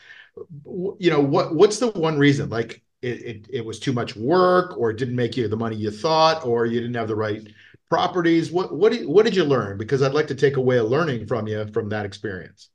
You 0.65 1.11
know 1.11 1.21
what? 1.21 1.55
What's 1.55 1.79
the 1.79 1.89
one 1.91 2.19
reason? 2.19 2.49
Like 2.49 2.83
it, 3.03 3.21
it, 3.23 3.47
it 3.51 3.65
was 3.65 3.79
too 3.79 3.93
much 3.93 4.17
work, 4.17 4.79
or 4.79 4.91
it 4.91 4.97
didn't 4.97 5.17
make 5.17 5.37
you 5.37 5.49
the 5.49 5.57
money 5.57 5.77
you 5.77 5.91
thought, 5.91 6.47
or 6.47 6.65
you 6.65 6.81
didn't 6.81 6.95
have 6.95 7.09
the 7.09 7.17
right 7.17 7.47
properties. 7.91 8.51
What 8.51 8.75
what 8.75 8.93
did, 8.93 9.07
what 9.07 9.27
did 9.27 9.37
you 9.37 9.45
learn? 9.45 9.77
Because 9.77 10.01
I'd 10.03 10.15
like 10.15 10.29
to 10.29 10.35
take 10.35 10.57
away 10.57 10.79
a 10.79 10.85
learning 10.85 11.27
from 11.27 11.47
you 11.47 11.67
from 11.75 11.91
that 11.91 12.07
experience. 12.07 12.71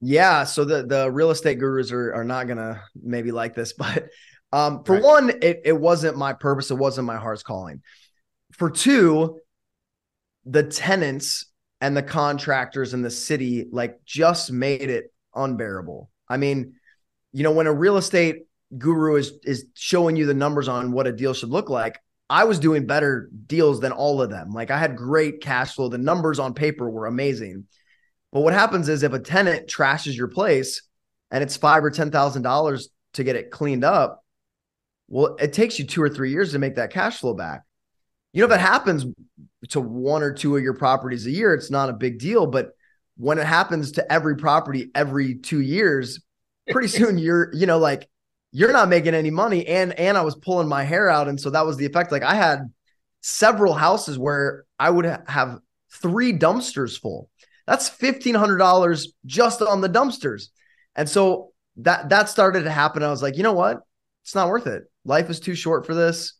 Yeah, 0.00 0.44
so 0.44 0.64
the 0.64 0.84
the 0.84 1.10
real 1.10 1.30
estate 1.30 1.58
gurus 1.58 1.92
are 1.92 2.14
are 2.14 2.24
not 2.24 2.48
gonna 2.48 2.82
maybe 2.94 3.32
like 3.32 3.54
this, 3.54 3.72
but 3.74 4.08
um, 4.50 4.82
for 4.84 4.94
right. 4.94 5.02
one, 5.02 5.30
it 5.42 5.60
it 5.66 5.78
wasn't 5.78 6.16
my 6.16 6.32
purpose. 6.32 6.70
It 6.70 6.78
wasn't 6.78 7.06
my 7.06 7.18
heart's 7.18 7.42
calling 7.42 7.82
for 8.62 8.70
two, 8.70 9.40
the 10.44 10.62
tenants 10.62 11.46
and 11.80 11.96
the 11.96 12.02
contractors 12.02 12.94
in 12.94 13.02
the 13.02 13.10
city 13.10 13.66
like 13.72 13.98
just 14.04 14.52
made 14.52 14.88
it 14.88 15.12
unbearable. 15.34 16.08
I 16.28 16.36
mean, 16.36 16.74
you 17.32 17.42
know, 17.42 17.50
when 17.50 17.66
a 17.66 17.72
real 17.72 17.96
estate 17.96 18.42
guru 18.78 19.16
is 19.16 19.32
is 19.42 19.64
showing 19.74 20.14
you 20.14 20.26
the 20.26 20.34
numbers 20.34 20.68
on 20.68 20.92
what 20.92 21.08
a 21.08 21.12
deal 21.12 21.34
should 21.34 21.48
look 21.48 21.70
like, 21.70 21.98
I 22.30 22.44
was 22.44 22.60
doing 22.60 22.86
better 22.86 23.28
deals 23.48 23.80
than 23.80 23.90
all 23.90 24.22
of 24.22 24.30
them. 24.30 24.52
Like 24.52 24.70
I 24.70 24.78
had 24.78 24.94
great 24.94 25.40
cash 25.40 25.74
flow. 25.74 25.88
The 25.88 25.98
numbers 25.98 26.38
on 26.38 26.54
paper 26.54 26.88
were 26.88 27.06
amazing. 27.06 27.64
But 28.30 28.42
what 28.42 28.54
happens 28.54 28.88
is 28.88 29.02
if 29.02 29.12
a 29.12 29.18
tenant 29.18 29.66
trashes 29.66 30.16
your 30.16 30.28
place 30.28 30.82
and 31.32 31.42
it's 31.42 31.56
five 31.56 31.82
or 31.82 31.90
ten 31.90 32.12
thousand 32.12 32.42
dollars 32.42 32.90
to 33.14 33.24
get 33.24 33.34
it 33.34 33.50
cleaned 33.50 33.82
up, 33.82 34.24
well, 35.08 35.34
it 35.40 35.52
takes 35.52 35.80
you 35.80 35.84
two 35.84 36.00
or 36.00 36.08
three 36.08 36.30
years 36.30 36.52
to 36.52 36.60
make 36.60 36.76
that 36.76 36.92
cash 36.92 37.18
flow 37.18 37.34
back. 37.34 37.62
You 38.32 38.40
know, 38.40 38.52
if 38.52 38.58
it 38.58 38.62
happens 38.62 39.06
to 39.68 39.80
one 39.80 40.22
or 40.22 40.32
two 40.32 40.56
of 40.56 40.62
your 40.62 40.74
properties 40.74 41.26
a 41.26 41.30
year, 41.30 41.54
it's 41.54 41.70
not 41.70 41.90
a 41.90 41.94
big 41.94 42.18
deal. 42.18 42.46
But 42.46 42.70
when 43.16 43.38
it 43.38 43.46
happens 43.46 43.92
to 43.92 44.12
every 44.12 44.36
property 44.36 44.90
every 44.94 45.36
two 45.36 45.60
years, 45.60 46.20
pretty 46.70 46.88
soon 46.98 47.18
you're, 47.18 47.52
you 47.54 47.66
know, 47.66 47.78
like 47.78 48.08
you're 48.52 48.72
not 48.72 48.88
making 48.88 49.14
any 49.14 49.30
money. 49.30 49.66
And 49.66 49.92
and 49.98 50.16
I 50.16 50.22
was 50.22 50.36
pulling 50.36 50.68
my 50.68 50.84
hair 50.84 51.08
out. 51.08 51.28
And 51.28 51.40
so 51.40 51.50
that 51.50 51.66
was 51.66 51.76
the 51.76 51.86
effect. 51.86 52.12
Like 52.12 52.22
I 52.22 52.34
had 52.34 52.72
several 53.20 53.74
houses 53.74 54.18
where 54.18 54.64
I 54.78 54.90
would 54.90 55.04
have 55.26 55.58
three 55.90 56.32
dumpsters 56.32 56.98
full. 56.98 57.28
That's 57.66 57.88
fifteen 57.88 58.34
hundred 58.34 58.58
dollars 58.58 59.12
just 59.26 59.62
on 59.62 59.80
the 59.80 59.88
dumpsters. 59.88 60.48
And 60.96 61.08
so 61.08 61.52
that 61.76 62.08
that 62.08 62.28
started 62.28 62.64
to 62.64 62.70
happen. 62.70 63.02
I 63.02 63.10
was 63.10 63.22
like, 63.22 63.36
you 63.36 63.42
know 63.42 63.52
what? 63.52 63.80
It's 64.24 64.34
not 64.34 64.48
worth 64.48 64.66
it. 64.66 64.84
Life 65.04 65.30
is 65.30 65.40
too 65.40 65.54
short 65.54 65.86
for 65.86 65.94
this 65.94 66.34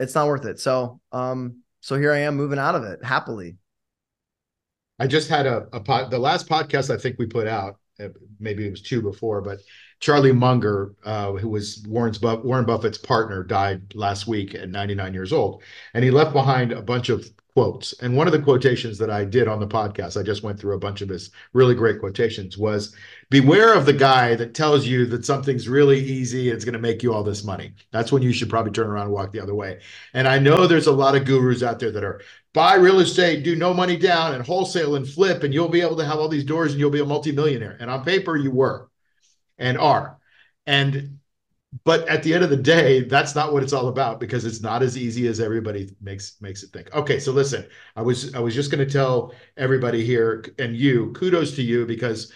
it's 0.00 0.14
not 0.14 0.26
worth 0.26 0.46
it. 0.46 0.58
So, 0.58 1.00
um, 1.12 1.62
so 1.80 1.96
here 1.96 2.12
I 2.12 2.20
am 2.20 2.34
moving 2.34 2.58
out 2.58 2.74
of 2.74 2.84
it 2.84 3.04
happily. 3.04 3.56
I 4.98 5.06
just 5.06 5.28
had 5.28 5.46
a, 5.46 5.68
a 5.72 5.80
pod, 5.80 6.10
the 6.10 6.18
last 6.18 6.48
podcast 6.48 6.92
I 6.92 6.98
think 6.98 7.16
we 7.18 7.26
put 7.26 7.46
out, 7.46 7.76
uh, 8.00 8.08
maybe 8.38 8.66
it 8.66 8.70
was 8.70 8.82
two 8.82 9.00
before, 9.00 9.40
but 9.40 9.60
Charlie 10.00 10.32
Munger, 10.32 10.94
uh, 11.04 11.32
who 11.32 11.48
was 11.48 11.84
Warren's 11.86 12.18
Buff- 12.18 12.42
Warren 12.42 12.64
Buffett's 12.64 12.98
partner, 12.98 13.44
died 13.44 13.94
last 13.94 14.26
week 14.26 14.54
at 14.54 14.70
99 14.70 15.14
years 15.14 15.32
old, 15.32 15.62
and 15.94 16.02
he 16.02 16.10
left 16.10 16.32
behind 16.32 16.72
a 16.72 16.82
bunch 16.82 17.10
of 17.10 17.26
quotes. 17.60 17.92
And 18.00 18.16
one 18.16 18.26
of 18.26 18.32
the 18.32 18.40
quotations 18.40 18.96
that 18.96 19.10
I 19.10 19.22
did 19.22 19.46
on 19.46 19.60
the 19.60 19.66
podcast, 19.66 20.18
I 20.18 20.22
just 20.22 20.42
went 20.42 20.58
through 20.58 20.76
a 20.76 20.78
bunch 20.78 21.02
of 21.02 21.10
his 21.10 21.30
really 21.52 21.74
great 21.74 22.00
quotations, 22.00 22.56
was 22.56 22.96
beware 23.28 23.74
of 23.74 23.84
the 23.84 23.92
guy 23.92 24.34
that 24.36 24.54
tells 24.54 24.86
you 24.86 25.04
that 25.06 25.26
something's 25.26 25.68
really 25.68 26.00
easy 26.00 26.48
and 26.48 26.56
it's 26.56 26.64
going 26.64 26.72
to 26.72 26.78
make 26.78 27.02
you 27.02 27.12
all 27.12 27.22
this 27.22 27.44
money. 27.44 27.74
That's 27.92 28.12
when 28.12 28.22
you 28.22 28.32
should 28.32 28.48
probably 28.48 28.72
turn 28.72 28.86
around 28.86 29.08
and 29.08 29.12
walk 29.12 29.30
the 29.30 29.42
other 29.42 29.54
way. 29.54 29.80
And 30.14 30.26
I 30.26 30.38
know 30.38 30.66
there's 30.66 30.86
a 30.86 30.92
lot 30.92 31.14
of 31.14 31.26
gurus 31.26 31.62
out 31.62 31.78
there 31.80 31.92
that 31.92 32.02
are 32.02 32.22
buy 32.54 32.76
real 32.76 33.00
estate, 33.00 33.44
do 33.44 33.54
no 33.54 33.74
money 33.74 33.98
down 33.98 34.34
and 34.34 34.42
wholesale 34.42 34.96
and 34.96 35.06
flip, 35.06 35.42
and 35.42 35.52
you'll 35.52 35.68
be 35.68 35.82
able 35.82 35.98
to 35.98 36.06
have 36.06 36.18
all 36.18 36.28
these 36.28 36.44
doors 36.44 36.72
and 36.72 36.80
you'll 36.80 36.88
be 36.88 37.00
a 37.00 37.04
multimillionaire. 37.04 37.76
And 37.78 37.90
on 37.90 38.06
paper, 38.06 38.38
you 38.38 38.52
were 38.52 38.88
and 39.58 39.76
are. 39.76 40.18
And 40.66 41.19
but 41.84 42.06
at 42.08 42.22
the 42.22 42.34
end 42.34 42.42
of 42.42 42.50
the 42.50 42.56
day 42.56 43.02
that's 43.02 43.34
not 43.34 43.52
what 43.52 43.62
it's 43.62 43.72
all 43.72 43.88
about 43.88 44.18
because 44.18 44.44
it's 44.44 44.60
not 44.60 44.82
as 44.82 44.98
easy 44.98 45.28
as 45.28 45.40
everybody 45.40 45.88
makes 46.00 46.40
makes 46.40 46.62
it 46.62 46.72
think. 46.72 46.92
Okay 46.94 47.20
so 47.20 47.32
listen 47.32 47.66
i 47.96 48.02
was 48.02 48.34
i 48.34 48.40
was 48.40 48.54
just 48.54 48.70
going 48.70 48.84
to 48.84 48.92
tell 48.92 49.32
everybody 49.56 50.04
here 50.04 50.44
and 50.58 50.76
you 50.76 51.12
kudos 51.12 51.54
to 51.56 51.62
you 51.62 51.86
because 51.86 52.32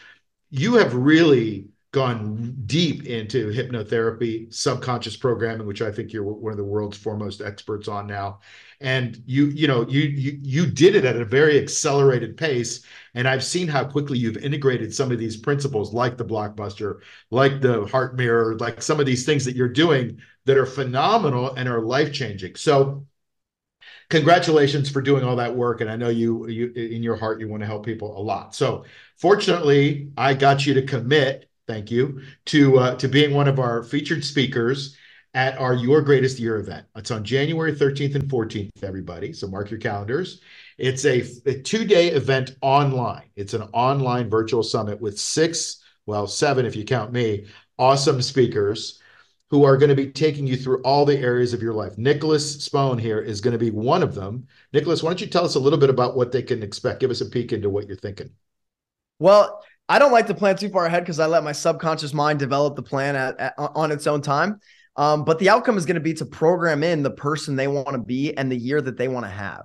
you 0.50 0.74
have 0.74 0.94
really 0.94 1.68
gone 1.94 2.52
deep 2.66 3.06
into 3.06 3.50
hypnotherapy 3.50 4.52
subconscious 4.52 5.16
programming 5.16 5.64
which 5.64 5.80
i 5.80 5.92
think 5.92 6.12
you're 6.12 6.24
one 6.24 6.50
of 6.50 6.56
the 6.56 6.64
world's 6.64 6.98
foremost 6.98 7.40
experts 7.40 7.86
on 7.86 8.06
now. 8.08 8.40
And 8.80 9.22
you 9.26 9.46
you 9.46 9.68
know 9.68 9.86
you 9.88 10.00
you 10.00 10.38
you 10.42 10.66
did 10.66 10.96
it 10.96 11.04
at 11.04 11.14
a 11.16 11.24
very 11.24 11.56
accelerated 11.56 12.36
pace. 12.36 12.84
And 13.14 13.28
i've 13.28 13.44
seen 13.44 13.68
how 13.68 13.84
quickly 13.84 14.18
you've 14.18 14.38
integrated 14.38 14.92
some 14.92 15.12
of 15.12 15.18
these 15.20 15.36
principles 15.36 15.94
like 15.94 16.16
the 16.16 16.24
blockbuster 16.24 16.98
like 17.30 17.60
the 17.60 17.86
heart 17.86 18.16
mirror 18.16 18.56
like 18.56 18.82
some 18.82 18.98
of 18.98 19.06
these 19.06 19.24
things 19.24 19.44
that 19.44 19.54
you're 19.54 19.68
doing 19.68 20.18
that 20.46 20.58
are 20.58 20.66
phenomenal 20.66 21.54
and 21.54 21.68
are 21.68 21.80
life 21.80 22.12
changing 22.12 22.56
so 22.56 23.06
congratulations 24.10 24.90
for 24.90 25.00
doing 25.00 25.22
all 25.22 25.36
that 25.36 25.54
work. 25.54 25.80
And 25.80 25.88
i 25.88 25.94
know 25.94 26.08
you 26.08 26.48
you 26.48 26.72
in 26.72 27.04
your 27.04 27.16
heart 27.16 27.38
you 27.38 27.48
want 27.48 27.60
to 27.62 27.66
help 27.66 27.86
people 27.86 28.18
a 28.18 28.22
lot. 28.22 28.54
So 28.54 28.84
fortunately 29.16 30.10
i 30.16 30.34
got 30.34 30.66
you 30.66 30.74
to 30.74 30.82
commit 30.82 31.48
thank 31.66 31.90
you 31.90 32.22
to 32.46 32.78
uh, 32.78 32.94
to 32.96 33.08
being 33.08 33.34
one 33.34 33.48
of 33.48 33.58
our 33.58 33.82
featured 33.82 34.24
speakers 34.24 34.96
at 35.34 35.58
our 35.58 35.74
Your 35.74 36.00
Greatest 36.00 36.38
Year 36.38 36.56
event. 36.58 36.86
It's 36.96 37.10
on 37.10 37.24
January 37.24 37.72
13th 37.72 38.14
and 38.14 38.24
14th, 38.24 38.84
everybody. 38.84 39.32
So 39.32 39.48
mark 39.48 39.70
your 39.70 39.80
calendars. 39.80 40.40
It's 40.78 41.04
a, 41.04 41.24
a 41.46 41.60
two 41.60 41.84
day 41.84 42.08
event 42.08 42.52
online. 42.60 43.24
It's 43.36 43.54
an 43.54 43.62
online 43.72 44.30
virtual 44.30 44.62
summit 44.62 45.00
with 45.00 45.18
six, 45.18 45.82
well, 46.06 46.26
seven 46.26 46.66
if 46.66 46.76
you 46.76 46.84
count 46.84 47.12
me, 47.12 47.46
awesome 47.78 48.22
speakers 48.22 49.00
who 49.50 49.64
are 49.64 49.76
going 49.76 49.90
to 49.90 49.94
be 49.94 50.10
taking 50.10 50.46
you 50.46 50.56
through 50.56 50.82
all 50.82 51.04
the 51.04 51.18
areas 51.18 51.52
of 51.52 51.62
your 51.62 51.74
life. 51.74 51.98
Nicholas 51.98 52.68
Spohn 52.68 53.00
here 53.00 53.20
is 53.20 53.40
going 53.40 53.52
to 53.52 53.58
be 53.58 53.70
one 53.70 54.02
of 54.02 54.14
them. 54.14 54.46
Nicholas, 54.72 55.02
why 55.02 55.10
don't 55.10 55.20
you 55.20 55.26
tell 55.26 55.44
us 55.44 55.54
a 55.54 55.60
little 55.60 55.78
bit 55.78 55.90
about 55.90 56.16
what 56.16 56.32
they 56.32 56.42
can 56.42 56.62
expect? 56.62 57.00
Give 57.00 57.10
us 57.10 57.20
a 57.20 57.26
peek 57.26 57.52
into 57.52 57.70
what 57.70 57.86
you're 57.86 57.96
thinking. 57.96 58.30
Well, 59.18 59.62
I 59.88 59.98
don't 59.98 60.12
like 60.12 60.26
to 60.28 60.34
plan 60.34 60.56
too 60.56 60.70
far 60.70 60.86
ahead 60.86 61.02
because 61.02 61.20
I 61.20 61.26
let 61.26 61.44
my 61.44 61.52
subconscious 61.52 62.14
mind 62.14 62.38
develop 62.38 62.74
the 62.74 62.82
plan 62.82 63.16
at, 63.16 63.38
at, 63.38 63.54
on 63.58 63.92
its 63.92 64.06
own 64.06 64.22
time. 64.22 64.60
Um, 64.96 65.24
but 65.24 65.38
the 65.38 65.50
outcome 65.50 65.76
is 65.76 65.86
going 65.86 65.96
to 65.96 66.00
be 66.00 66.14
to 66.14 66.24
program 66.24 66.82
in 66.82 67.02
the 67.02 67.10
person 67.10 67.56
they 67.56 67.68
want 67.68 67.90
to 67.90 67.98
be 67.98 68.36
and 68.36 68.50
the 68.50 68.56
year 68.56 68.80
that 68.80 68.96
they 68.96 69.08
want 69.08 69.26
to 69.26 69.30
have. 69.30 69.64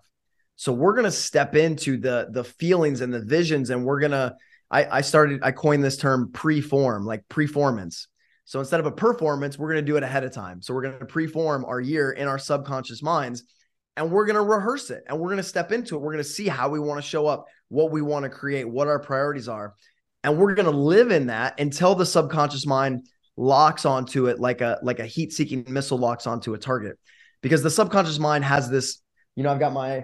So 0.56 0.74
we're 0.74 0.94
going 0.94 1.06
to 1.06 1.12
step 1.12 1.56
into 1.56 1.98
the 1.98 2.28
the 2.32 2.44
feelings 2.44 3.00
and 3.00 3.14
the 3.14 3.22
visions, 3.22 3.70
and 3.70 3.86
we're 3.86 4.02
gonna. 4.02 4.36
I, 4.70 4.98
I 4.98 5.02
started. 5.02 5.40
I 5.42 5.52
coined 5.52 5.84
this 5.84 5.96
term 5.96 6.32
preform, 6.34 7.06
like 7.06 7.24
preformance. 7.30 8.08
So 8.44 8.60
instead 8.60 8.80
of 8.80 8.86
a 8.86 8.92
performance, 8.92 9.58
we're 9.58 9.72
going 9.72 9.86
to 9.86 9.90
do 9.90 9.96
it 9.96 10.04
ahead 10.04 10.24
of 10.24 10.34
time. 10.34 10.62
So 10.62 10.74
we're 10.74 10.82
going 10.82 11.00
to 11.00 11.06
preform 11.06 11.66
our 11.66 11.80
year 11.80 12.12
in 12.12 12.28
our 12.28 12.40
subconscious 12.40 13.02
minds, 13.02 13.44
and 13.96 14.12
we're 14.12 14.26
going 14.26 14.36
to 14.36 14.42
rehearse 14.42 14.90
it, 14.90 15.04
and 15.08 15.18
we're 15.18 15.28
going 15.30 15.38
to 15.38 15.44
step 15.44 15.72
into 15.72 15.96
it. 15.96 16.00
We're 16.00 16.12
going 16.12 16.24
to 16.24 16.30
see 16.30 16.48
how 16.48 16.68
we 16.68 16.80
want 16.80 17.02
to 17.02 17.08
show 17.08 17.28
up, 17.28 17.46
what 17.70 17.92
we 17.92 18.02
want 18.02 18.24
to 18.24 18.30
create, 18.30 18.68
what 18.68 18.88
our 18.88 19.00
priorities 19.00 19.48
are, 19.48 19.76
and 20.24 20.38
we're 20.38 20.54
going 20.54 20.66
to 20.66 20.78
live 20.78 21.12
in 21.12 21.28
that 21.28 21.60
until 21.60 21.96
the 21.96 22.06
subconscious 22.06 22.66
mind 22.66 23.08
locks 23.38 23.86
onto 23.86 24.28
it 24.28 24.40
like 24.40 24.62
a 24.62 24.80
like 24.84 25.00
a 25.00 25.06
heat 25.06 25.32
seeking 25.32 25.66
missile 25.68 25.98
locks 25.98 26.28
onto 26.28 26.54
a 26.54 26.58
target. 26.58 26.98
Because 27.42 27.64
the 27.64 27.70
subconscious 27.70 28.20
mind 28.20 28.44
has 28.44 28.70
this 28.70 29.02
you 29.36 29.44
know 29.44 29.52
i've 29.52 29.60
got 29.60 29.72
my 29.72 30.04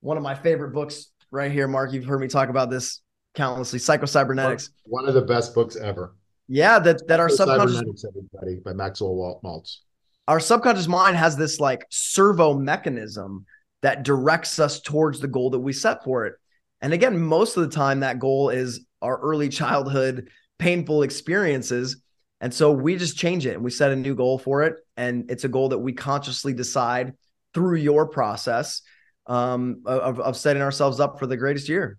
one 0.00 0.16
of 0.16 0.22
my 0.22 0.34
favorite 0.34 0.72
books 0.72 1.10
right 1.30 1.50
here 1.50 1.68
mark. 1.68 1.92
You've 1.92 2.04
heard 2.04 2.20
me 2.20 2.28
talk 2.28 2.48
about 2.48 2.70
this 2.70 3.00
countlessly 3.34 3.78
psychocybernetics. 3.78 4.70
One 4.84 5.08
of 5.08 5.14
the 5.14 5.22
best 5.22 5.54
books 5.54 5.76
ever. 5.76 6.14
Yeah 6.48 6.78
that 6.80 7.06
that 7.08 7.20
our 7.20 7.28
subconscious 7.28 8.04
everybody 8.04 8.60
by 8.64 8.72
maxwell 8.72 9.40
maltz. 9.44 9.78
Our 10.28 10.40
subconscious 10.40 10.88
mind 10.88 11.16
has 11.16 11.36
this 11.36 11.60
like 11.60 11.86
servo 11.90 12.54
mechanism 12.54 13.46
that 13.82 14.02
directs 14.02 14.58
us 14.58 14.80
towards 14.80 15.20
the 15.20 15.28
goal 15.28 15.50
that 15.50 15.58
we 15.58 15.72
set 15.72 16.04
for 16.04 16.26
it. 16.26 16.34
And 16.80 16.92
again 16.92 17.18
most 17.20 17.56
of 17.56 17.62
the 17.62 17.74
time 17.74 18.00
that 18.00 18.18
goal 18.18 18.50
is 18.50 18.84
our 19.02 19.18
early 19.18 19.48
childhood 19.48 20.28
painful 20.58 21.02
experiences 21.02 22.02
and 22.40 22.52
so 22.52 22.72
we 22.72 22.96
just 22.96 23.16
change 23.18 23.46
it 23.46 23.54
and 23.54 23.62
we 23.62 23.70
set 23.70 23.92
a 23.92 23.96
new 23.96 24.14
goal 24.14 24.38
for 24.38 24.62
it. 24.62 24.76
And 24.96 25.30
it's 25.30 25.44
a 25.44 25.48
goal 25.48 25.70
that 25.70 25.78
we 25.78 25.92
consciously 25.92 26.54
decide 26.54 27.14
through 27.52 27.76
your 27.76 28.06
process 28.08 28.82
um, 29.26 29.82
of, 29.84 30.20
of 30.20 30.36
setting 30.36 30.62
ourselves 30.62 31.00
up 31.00 31.18
for 31.18 31.26
the 31.26 31.36
greatest 31.36 31.68
year. 31.68 31.98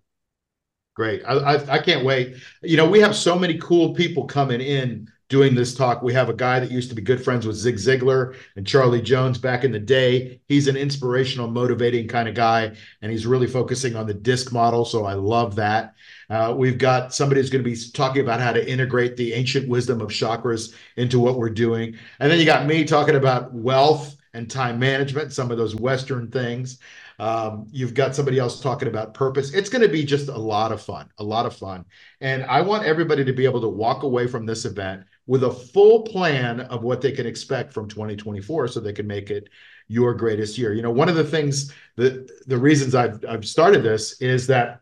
Great. 0.95 1.21
I, 1.25 1.33
I, 1.33 1.73
I 1.73 1.79
can't 1.79 2.03
wait. 2.03 2.35
You 2.63 2.75
know, 2.75 2.89
we 2.89 2.99
have 2.99 3.15
so 3.15 3.37
many 3.37 3.57
cool 3.59 3.93
people 3.93 4.25
coming 4.25 4.61
in 4.61 5.07
doing 5.31 5.55
this 5.55 5.73
talk. 5.73 6.03
We 6.03 6.13
have 6.13 6.27
a 6.27 6.33
guy 6.33 6.59
that 6.59 6.69
used 6.69 6.89
to 6.89 6.95
be 6.95 7.01
good 7.01 7.23
friends 7.23 7.47
with 7.47 7.55
Zig 7.55 7.77
Ziglar 7.77 8.35
and 8.57 8.67
Charlie 8.67 9.01
Jones 9.01 9.37
back 9.37 9.63
in 9.63 9.71
the 9.71 9.79
day. 9.79 10.41
He's 10.45 10.67
an 10.67 10.75
inspirational, 10.75 11.47
motivating 11.47 12.09
kind 12.09 12.27
of 12.27 12.35
guy, 12.35 12.75
and 13.01 13.11
he's 13.11 13.25
really 13.25 13.47
focusing 13.47 13.95
on 13.95 14.05
the 14.05 14.13
disc 14.13 14.51
model. 14.51 14.83
So 14.83 15.05
I 15.05 15.13
love 15.13 15.55
that. 15.55 15.95
Uh, 16.29 16.53
we've 16.55 16.77
got 16.77 17.13
somebody 17.13 17.39
who's 17.39 17.49
going 17.49 17.63
to 17.63 17.69
be 17.69 17.77
talking 17.93 18.21
about 18.21 18.41
how 18.41 18.51
to 18.51 18.69
integrate 18.69 19.15
the 19.15 19.33
ancient 19.33 19.69
wisdom 19.69 20.01
of 20.01 20.09
chakras 20.09 20.75
into 20.97 21.17
what 21.17 21.37
we're 21.37 21.49
doing. 21.49 21.95
And 22.19 22.29
then 22.29 22.37
you 22.37 22.45
got 22.45 22.67
me 22.67 22.83
talking 22.83 23.15
about 23.15 23.53
wealth 23.53 24.17
and 24.33 24.51
time 24.51 24.79
management, 24.79 25.31
some 25.31 25.49
of 25.49 25.57
those 25.57 25.75
Western 25.75 26.29
things. 26.29 26.77
Um, 27.19 27.67
you've 27.71 27.93
got 27.93 28.15
somebody 28.15 28.39
else 28.39 28.59
talking 28.59 28.87
about 28.87 29.13
purpose. 29.13 29.53
It's 29.53 29.69
going 29.69 29.83
to 29.83 29.87
be 29.87 30.03
just 30.03 30.27
a 30.27 30.37
lot 30.37 30.71
of 30.71 30.81
fun, 30.81 31.09
a 31.19 31.23
lot 31.23 31.45
of 31.45 31.55
fun. 31.55 31.85
And 32.19 32.43
I 32.45 32.61
want 32.61 32.83
everybody 32.83 33.23
to 33.23 33.31
be 33.31 33.45
able 33.45 33.61
to 33.61 33.69
walk 33.69 34.03
away 34.03 34.27
from 34.27 34.45
this 34.45 34.65
event 34.65 35.05
with 35.31 35.45
a 35.45 35.49
full 35.49 36.01
plan 36.01 36.59
of 36.59 36.83
what 36.83 36.99
they 36.99 37.13
can 37.13 37.25
expect 37.25 37.71
from 37.71 37.87
2024 37.87 38.67
so 38.67 38.81
they 38.81 38.91
can 38.91 39.07
make 39.07 39.29
it 39.29 39.47
your 39.87 40.13
greatest 40.13 40.57
year. 40.57 40.73
You 40.73 40.81
know, 40.81 40.91
one 40.91 41.07
of 41.07 41.15
the 41.15 41.23
things 41.23 41.71
that 41.95 42.29
the 42.49 42.57
reasons 42.57 42.95
I've, 42.95 43.23
I've 43.23 43.47
started 43.47 43.81
this 43.81 44.21
is 44.21 44.45
that 44.47 44.81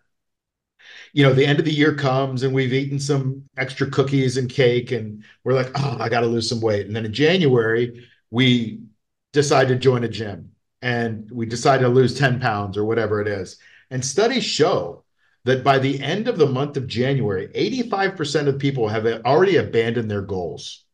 you 1.14 1.22
know, 1.22 1.34
the 1.34 1.46
end 1.46 1.60
of 1.60 1.66
the 1.66 1.72
year 1.72 1.94
comes 1.94 2.42
and 2.42 2.52
we've 2.52 2.74
eaten 2.74 3.00
some 3.00 3.44
extra 3.58 3.92
cookies 3.92 4.38
and 4.38 4.50
cake 4.50 4.92
and 4.92 5.24
we're 5.44 5.54
like, 5.54 5.70
oh, 5.76 5.98
I 6.00 6.10
got 6.10 6.22
to 6.22 6.26
lose 6.26 6.50
some 6.50 6.62
weight. 6.62 6.88
And 6.88 6.96
then 6.96 7.06
in 7.06 7.14
January, 7.14 8.10
we 8.32 8.82
decide 9.34 9.68
to 9.68 9.76
join 9.76 10.04
a 10.04 10.10
gym 10.10 10.54
and 10.82 11.30
we 11.32 11.46
decide 11.46 11.82
to 11.82 11.90
lose 11.90 12.18
10 12.18 12.40
pounds 12.40 12.76
or 12.76 12.86
whatever 12.86 13.22
it 13.22 13.28
is. 13.28 13.60
And 13.92 14.04
studies 14.04 14.46
show 14.46 15.04
that 15.46 15.64
by 15.64 15.80
the 15.80 16.00
end 16.02 16.28
of 16.28 16.38
the 16.38 16.46
month 16.46 16.78
of 16.78 16.88
January, 16.88 17.48
85% 17.56 18.48
of 18.48 18.60
people 18.60 18.88
have 18.88 19.06
already 19.26 19.58
abandoned 19.58 20.10
their 20.10 20.22
goals. 20.22 20.86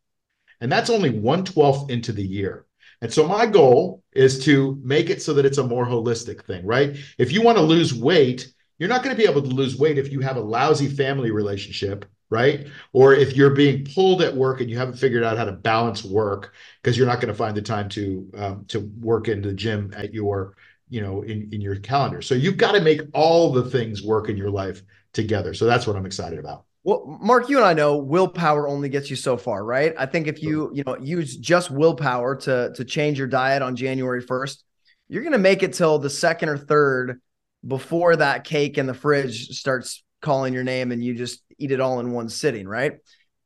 And 0.62 0.72
that's 0.72 0.90
only 0.90 1.10
one 1.10 1.44
twelfth 1.44 1.90
into 1.92 2.12
the 2.12 2.26
year. 2.26 2.66
And 3.02 3.12
so 3.12 3.28
my 3.28 3.46
goal 3.46 4.04
is 4.14 4.44
to 4.46 4.80
make 4.84 5.10
it 5.10 5.22
so 5.22 5.34
that 5.34 5.46
it's 5.46 5.58
a 5.58 5.68
more 5.68 5.86
holistic 5.86 6.46
thing, 6.46 6.66
right? 6.66 6.96
If 7.18 7.32
you 7.32 7.42
want 7.42 7.58
to 7.58 7.64
lose 7.64 7.94
weight, 7.94 8.52
you're 8.80 8.90
not 8.90 9.04
going 9.04 9.16
to 9.16 9.22
be 9.22 9.30
able 9.30 9.42
to 9.42 9.48
lose 9.48 9.78
weight 9.78 9.98
if 9.98 10.12
you 10.12 10.22
have 10.22 10.38
a 10.38 10.42
lousy 10.42 10.88
family 10.88 11.32
relationship 11.32 12.06
right? 12.30 12.68
Or 12.92 13.14
if 13.14 13.36
you're 13.36 13.52
being 13.52 13.86
pulled 13.86 14.22
at 14.22 14.36
work 14.36 14.62
and 14.62 14.70
you 14.70 14.78
haven't 14.78 14.98
figured 14.98 15.24
out 15.24 15.38
how 15.38 15.46
to 15.46 15.52
balance 15.52 16.04
work 16.04 16.54
because 16.82 16.98
you're 16.98 17.08
not 17.08 17.22
going 17.22 17.32
to 17.32 17.38
find 17.38 17.56
the 17.56 17.62
time 17.62 17.90
to 17.90 18.32
um, 18.36 18.66
to 18.70 18.80
work 19.00 19.28
in 19.28 19.42
the 19.42 19.54
gym 19.54 19.94
at 19.96 20.14
your 20.14 20.56
you 20.90 21.02
know 21.02 21.22
in 21.22 21.50
in 21.52 21.62
your 21.62 21.76
calendar. 21.78 22.22
So 22.22 22.36
you've 22.36 22.58
got 22.58 22.74
to 22.74 22.82
make 22.82 23.02
all 23.14 23.52
the 23.52 23.70
things 23.70 24.04
work 24.04 24.30
in 24.30 24.38
your 24.38 24.50
life 24.50 24.82
together. 25.14 25.54
So 25.54 25.66
that's 25.66 25.88
what 25.88 25.96
I'm 25.96 26.06
excited 26.06 26.40
about. 26.40 26.66
Well, 26.84 27.18
Mark, 27.20 27.50
you 27.50 27.58
and 27.58 27.66
I 27.66 27.74
know 27.74 27.98
willpower 27.98 28.68
only 28.68 28.90
gets 28.90 29.10
you 29.10 29.16
so 29.16 29.38
far, 29.38 29.66
right? 29.66 29.96
I 29.98 30.06
think 30.06 30.28
if 30.28 30.44
you 30.44 30.70
you 30.74 30.84
know 30.86 30.98
use 31.00 31.36
just 31.36 31.72
willpower 31.72 32.36
to 32.38 32.74
to 32.76 32.86
change 32.86 33.18
your 33.18 33.28
diet 33.28 33.62
on 33.62 33.76
January 33.76 34.24
1st, 34.24 34.64
you're 35.08 35.24
going 35.24 35.34
to 35.34 35.40
make 35.40 35.64
it 35.64 35.74
till 35.74 36.00
the 36.00 36.10
second 36.10 36.50
or 36.50 36.58
third 36.58 37.22
before 37.66 38.16
that 38.16 38.44
cake 38.44 38.78
in 38.78 38.86
the 38.86 38.94
fridge 38.94 39.50
starts 39.58 40.04
calling 40.22 40.54
your 40.54 40.64
name 40.64 40.92
and 40.92 41.04
you 41.04 41.16
just 41.16 41.42
eat 41.58 41.72
it 41.72 41.80
all 41.80 42.00
in 42.00 42.12
one 42.12 42.30
sitting, 42.30 42.68
right? 42.68 42.94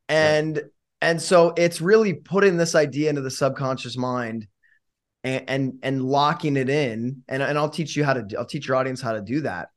And 0.08 0.56
right. 0.56 0.64
and 1.00 1.22
so 1.22 1.54
it's 1.56 1.80
really 1.80 2.14
putting 2.14 2.56
this 2.56 2.74
idea 2.74 3.08
into 3.08 3.22
the 3.22 3.30
subconscious 3.30 3.96
mind 3.96 4.46
and 5.24 5.44
and, 5.48 5.78
and 5.82 6.04
locking 6.04 6.56
it 6.56 6.68
in. 6.68 7.22
And, 7.28 7.42
and 7.42 7.58
I'll 7.58 7.70
teach 7.70 7.96
you 7.96 8.04
how 8.04 8.14
to 8.14 8.38
I'll 8.38 8.46
teach 8.46 8.68
your 8.68 8.76
audience 8.76 9.00
how 9.00 9.12
to 9.12 9.20
do 9.20 9.42
that. 9.42 9.68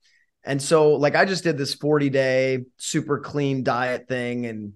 And 0.46 0.62
so, 0.62 0.94
like, 0.94 1.16
I 1.16 1.26
just 1.26 1.44
did 1.44 1.58
this 1.58 1.74
40 1.74 2.10
day 2.10 2.66
super 2.78 3.20
clean 3.20 3.64
diet 3.64 4.08
thing. 4.08 4.46
And, 4.46 4.74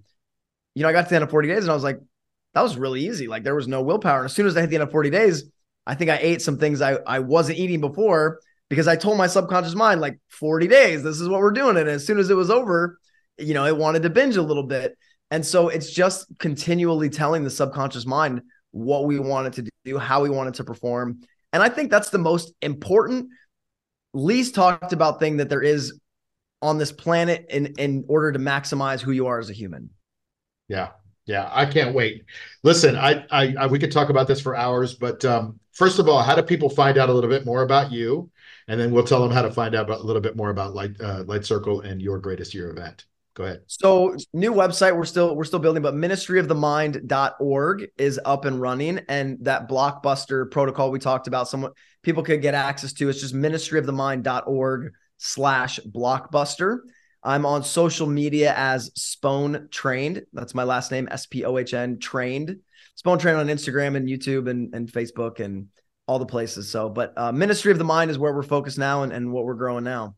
you 0.74 0.82
know, 0.82 0.88
I 0.88 0.92
got 0.92 1.02
to 1.02 1.08
the 1.10 1.16
end 1.16 1.24
of 1.24 1.30
40 1.30 1.48
days 1.48 1.64
and 1.64 1.70
I 1.70 1.74
was 1.74 1.84
like, 1.84 2.00
that 2.54 2.62
was 2.62 2.76
really 2.78 3.06
easy. 3.06 3.28
Like, 3.28 3.44
there 3.44 3.54
was 3.54 3.68
no 3.68 3.82
willpower. 3.82 4.20
And 4.20 4.26
as 4.26 4.32
soon 4.32 4.46
as 4.46 4.56
I 4.56 4.62
hit 4.62 4.70
the 4.70 4.76
end 4.76 4.84
of 4.84 4.90
40 4.90 5.10
days, 5.10 5.44
I 5.86 5.94
think 5.94 6.10
I 6.10 6.18
ate 6.20 6.42
some 6.42 6.58
things 6.58 6.80
I, 6.80 6.94
I 7.06 7.18
wasn't 7.18 7.58
eating 7.58 7.80
before 7.80 8.40
because 8.70 8.88
I 8.88 8.96
told 8.96 9.18
my 9.18 9.26
subconscious 9.26 9.74
mind, 9.74 10.00
like, 10.00 10.18
40 10.30 10.68
days, 10.68 11.02
this 11.02 11.20
is 11.20 11.28
what 11.28 11.40
we're 11.40 11.50
doing. 11.50 11.76
And 11.76 11.88
as 11.88 12.06
soon 12.06 12.18
as 12.18 12.30
it 12.30 12.34
was 12.34 12.50
over, 12.50 12.98
you 13.38 13.54
know, 13.54 13.66
it 13.66 13.76
wanted 13.76 14.02
to 14.02 14.10
binge 14.10 14.36
a 14.36 14.42
little 14.42 14.62
bit. 14.62 14.96
And 15.30 15.44
so 15.44 15.68
it's 15.68 15.90
just 15.90 16.26
continually 16.38 17.10
telling 17.10 17.44
the 17.44 17.50
subconscious 17.50 18.06
mind 18.06 18.42
what 18.78 19.06
we 19.06 19.18
wanted 19.18 19.52
to 19.54 19.70
do, 19.84 19.98
how 19.98 20.22
we 20.22 20.30
wanted 20.30 20.54
to 20.54 20.64
perform. 20.64 21.20
And 21.52 21.62
I 21.62 21.68
think 21.68 21.90
that's 21.90 22.10
the 22.10 22.18
most 22.18 22.52
important 22.62 23.30
least 24.14 24.54
talked 24.54 24.92
about 24.92 25.20
thing 25.20 25.38
that 25.38 25.48
there 25.48 25.62
is 25.62 25.98
on 26.60 26.78
this 26.78 26.92
planet 26.92 27.46
in 27.50 27.66
in 27.78 28.04
order 28.08 28.32
to 28.32 28.38
maximize 28.38 29.00
who 29.00 29.12
you 29.12 29.26
are 29.26 29.38
as 29.38 29.50
a 29.50 29.52
human. 29.52 29.90
Yeah. 30.68 30.90
Yeah, 31.26 31.46
I 31.52 31.66
can't 31.66 31.94
wait. 31.94 32.24
Listen, 32.62 32.96
I, 32.96 33.26
I, 33.30 33.54
I 33.60 33.66
we 33.66 33.78
could 33.78 33.92
talk 33.92 34.08
about 34.08 34.26
this 34.26 34.40
for 34.40 34.56
hours, 34.56 34.94
but 34.94 35.22
um, 35.26 35.60
first 35.72 35.98
of 35.98 36.08
all, 36.08 36.22
how 36.22 36.34
do 36.34 36.42
people 36.42 36.70
find 36.70 36.96
out 36.96 37.10
a 37.10 37.12
little 37.12 37.28
bit 37.28 37.44
more 37.44 37.62
about 37.62 37.92
you? 37.92 38.30
And 38.66 38.80
then 38.80 38.92
we'll 38.92 39.04
tell 39.04 39.20
them 39.20 39.30
how 39.30 39.42
to 39.42 39.50
find 39.50 39.74
out 39.74 39.84
about, 39.84 40.00
a 40.00 40.04
little 40.04 40.22
bit 40.22 40.36
more 40.36 40.48
about 40.48 40.74
Light 40.74 40.98
uh, 41.00 41.24
Light 41.26 41.44
Circle 41.44 41.82
and 41.82 42.00
your 42.00 42.18
greatest 42.18 42.54
year 42.54 42.70
event. 42.70 43.04
Go 43.38 43.44
ahead. 43.44 43.60
So 43.68 44.16
new 44.32 44.52
website 44.52 44.96
we're 44.96 45.04
still 45.04 45.36
we're 45.36 45.44
still 45.44 45.60
building, 45.60 45.80
but 45.80 45.94
ministryofthemind.org 45.94 47.86
is 47.96 48.20
up 48.24 48.44
and 48.46 48.60
running. 48.60 48.98
And 49.08 49.38
that 49.42 49.68
blockbuster 49.68 50.50
protocol 50.50 50.90
we 50.90 50.98
talked 50.98 51.28
about, 51.28 51.48
someone 51.48 51.70
people 52.02 52.24
could 52.24 52.42
get 52.42 52.54
access 52.54 52.92
to. 52.94 53.08
It's 53.08 53.20
just 53.20 53.36
ministryofthemind.org 53.36 54.92
slash 55.18 55.78
blockbuster. 55.88 56.78
I'm 57.22 57.46
on 57.46 57.62
social 57.62 58.08
media 58.08 58.54
as 58.56 58.90
Spohn 58.90 59.70
Trained. 59.70 60.24
That's 60.32 60.54
my 60.54 60.64
last 60.64 60.90
name, 60.90 61.06
S-P-O-H-N 61.08 62.00
trained. 62.00 62.56
Spohn 63.00 63.20
Trained 63.20 63.38
on 63.38 63.46
Instagram 63.46 63.96
and 63.96 64.08
YouTube 64.08 64.50
and, 64.50 64.74
and 64.74 64.90
Facebook 64.90 65.38
and 65.38 65.68
all 66.08 66.18
the 66.18 66.26
places. 66.26 66.68
So, 66.70 66.88
but 66.88 67.12
uh, 67.16 67.30
Ministry 67.30 67.70
of 67.70 67.78
the 67.78 67.84
Mind 67.84 68.10
is 68.10 68.18
where 68.18 68.32
we're 68.32 68.42
focused 68.42 68.78
now 68.78 69.04
and, 69.04 69.12
and 69.12 69.32
what 69.32 69.44
we're 69.44 69.54
growing 69.54 69.84
now. 69.84 70.16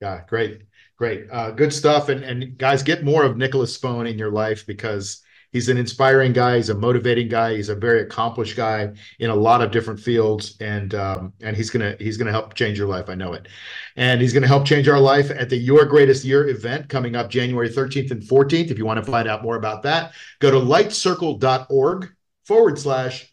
Yeah, 0.00 0.22
great. 0.26 0.62
Great. 0.98 1.26
Uh, 1.30 1.52
good 1.52 1.72
stuff. 1.72 2.08
And, 2.08 2.24
and 2.24 2.58
guys, 2.58 2.82
get 2.82 3.04
more 3.04 3.24
of 3.24 3.36
Nicholas 3.36 3.78
Spohn 3.78 4.10
in 4.10 4.18
your 4.18 4.32
life 4.32 4.66
because 4.66 5.22
he's 5.52 5.68
an 5.68 5.78
inspiring 5.78 6.32
guy. 6.32 6.56
He's 6.56 6.70
a 6.70 6.74
motivating 6.74 7.28
guy. 7.28 7.54
He's 7.54 7.68
a 7.68 7.76
very 7.76 8.02
accomplished 8.02 8.56
guy 8.56 8.92
in 9.20 9.30
a 9.30 9.34
lot 9.34 9.62
of 9.62 9.70
different 9.70 10.00
fields. 10.00 10.56
And 10.60 10.96
um, 10.96 11.32
and 11.40 11.56
he's 11.56 11.70
gonna 11.70 11.94
he's 12.00 12.16
gonna 12.16 12.32
help 12.32 12.54
change 12.54 12.78
your 12.78 12.88
life. 12.88 13.08
I 13.08 13.14
know 13.14 13.32
it. 13.34 13.46
And 13.94 14.20
he's 14.20 14.32
gonna 14.32 14.48
help 14.48 14.66
change 14.66 14.88
our 14.88 14.98
life 14.98 15.30
at 15.30 15.48
the 15.48 15.56
Your 15.56 15.84
Greatest 15.84 16.24
Year 16.24 16.48
event 16.48 16.88
coming 16.88 17.14
up 17.14 17.30
January 17.30 17.68
13th 17.68 18.10
and 18.10 18.22
14th. 18.22 18.72
If 18.72 18.76
you 18.78 18.84
want 18.84 19.04
to 19.04 19.08
find 19.08 19.28
out 19.28 19.44
more 19.44 19.56
about 19.56 19.84
that, 19.84 20.14
go 20.40 20.50
to 20.50 20.58
lightcircle.org 20.58 22.08
forward 22.44 22.76
slash 22.76 23.32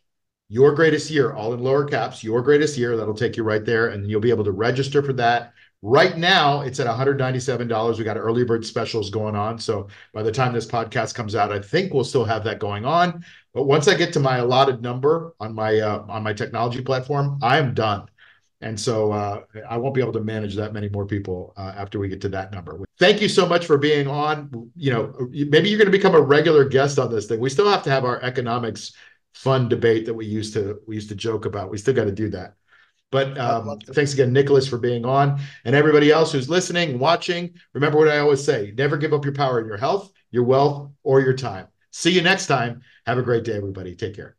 your 0.50 0.76
greatest 0.76 1.10
year, 1.10 1.34
all 1.34 1.54
in 1.54 1.60
lower 1.60 1.86
caps, 1.86 2.24
your 2.24 2.44
greatest 2.44 2.78
year. 2.78 2.96
That'll 2.96 3.16
take 3.16 3.36
you 3.36 3.44
right 3.44 3.66
there, 3.66 3.88
and 3.88 4.08
you'll 4.08 4.22
be 4.22 4.30
able 4.30 4.44
to 4.44 4.52
register 4.52 5.02
for 5.02 5.14
that 5.14 5.54
Right 5.88 6.18
now, 6.18 6.62
it's 6.62 6.80
at 6.80 6.88
$197. 6.88 7.98
We 8.00 8.04
got 8.04 8.18
early 8.18 8.44
bird 8.44 8.66
specials 8.66 9.12
going 9.12 9.36
on. 9.36 9.60
So 9.60 9.88
by 10.14 10.24
the 10.24 10.32
time 10.32 10.52
this 10.52 10.66
podcast 10.66 11.14
comes 11.14 11.36
out, 11.36 11.52
I 11.52 11.60
think 11.60 11.94
we'll 11.94 12.04
still 12.04 12.26
have 12.26 12.44
that 12.46 12.58
going 12.58 12.86
on. 12.86 13.24
But 13.54 13.66
once 13.66 13.88
I 13.88 13.94
get 13.94 14.12
to 14.14 14.20
my 14.20 14.38
allotted 14.38 14.82
number 14.82 15.36
on 15.40 15.54
my 15.54 15.80
uh, 15.80 16.04
on 16.10 16.24
my 16.24 16.34
technology 16.34 16.82
platform, 16.82 17.38
I 17.44 17.60
am 17.60 17.76
done. 17.76 18.08
And 18.62 18.80
so 18.80 19.12
uh, 19.12 19.42
I 19.70 19.78
won't 19.78 19.94
be 19.94 20.02
able 20.02 20.14
to 20.14 20.22
manage 20.22 20.56
that 20.56 20.74
many 20.74 20.90
more 20.90 21.06
people 21.06 21.54
uh, 21.56 21.74
after 21.78 22.00
we 22.00 22.08
get 22.10 22.20
to 22.22 22.30
that 22.30 22.52
number. 22.52 22.84
Thank 22.98 23.22
you 23.22 23.30
so 23.30 23.46
much 23.46 23.68
for 23.68 23.78
being 23.78 24.08
on. 24.08 24.72
You 24.76 24.92
know, 24.92 25.14
maybe 25.30 25.70
you're 25.70 25.78
going 25.78 25.86
to 25.86 25.92
become 25.92 26.16
a 26.16 26.20
regular 26.20 26.66
guest 26.66 26.98
on 26.98 27.12
this 27.12 27.28
thing. 27.28 27.40
We 27.40 27.52
still 27.52 27.70
have 27.70 27.84
to 27.84 27.92
have 27.92 28.06
our 28.06 28.20
economics 28.24 28.94
fun 29.36 29.70
debate 29.70 30.08
that 30.08 30.16
we 30.16 30.26
used 30.26 30.54
to 30.56 30.80
we 30.88 30.96
used 30.96 31.10
to 31.10 31.16
joke 31.16 31.46
about. 31.46 31.70
We 31.70 31.78
still 31.78 31.94
got 31.94 32.06
to 32.06 32.12
do 32.12 32.32
that. 32.32 32.56
But 33.16 33.38
um, 33.38 33.80
thanks 33.94 34.12
again, 34.12 34.34
Nicholas, 34.34 34.68
for 34.68 34.78
being 34.78 35.06
on. 35.06 35.40
And 35.64 35.74
everybody 35.74 36.12
else 36.12 36.34
who's 36.34 36.50
listening, 36.50 37.00
watching, 37.00 37.54
remember 37.72 37.98
what 37.98 38.10
I 38.10 38.18
always 38.18 38.44
say 38.44 38.74
never 38.76 38.98
give 38.98 39.14
up 39.14 39.24
your 39.24 39.34
power 39.34 39.62
in 39.62 39.68
your 39.68 39.78
health, 39.78 40.12
your 40.32 40.44
wealth, 40.44 40.92
or 41.02 41.22
your 41.22 41.32
time. 41.32 41.68
See 41.92 42.12
you 42.12 42.22
next 42.22 42.48
time. 42.48 42.82
Have 43.06 43.18
a 43.18 43.22
great 43.22 43.46
day, 43.46 43.54
everybody. 43.54 43.96
Take 43.96 44.18
care. 44.18 44.36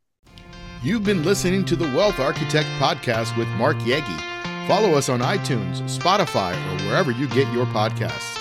You've 0.82 1.04
been 1.04 1.24
listening 1.24 1.64
to 1.64 1.74
the 1.74 1.86
Wealth 1.96 2.20
Architect 2.20 2.68
Podcast 2.78 3.34
with 3.38 3.48
Mark 3.56 3.78
Yegi. 3.78 4.68
Follow 4.68 4.92
us 4.92 5.08
on 5.08 5.20
iTunes, 5.20 5.80
Spotify, 5.88 6.52
or 6.52 6.84
wherever 6.84 7.12
you 7.12 7.28
get 7.28 7.50
your 7.54 7.64
podcasts. 7.64 8.36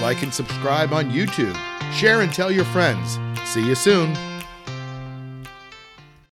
Like 0.00 0.20
and 0.24 0.34
subscribe 0.34 0.92
on 0.92 1.12
YouTube. 1.12 1.56
Share 1.92 2.22
and 2.22 2.32
tell 2.32 2.50
your 2.50 2.64
friends. 2.64 3.20
See 3.44 3.64
you 3.64 3.76
soon. 3.76 4.16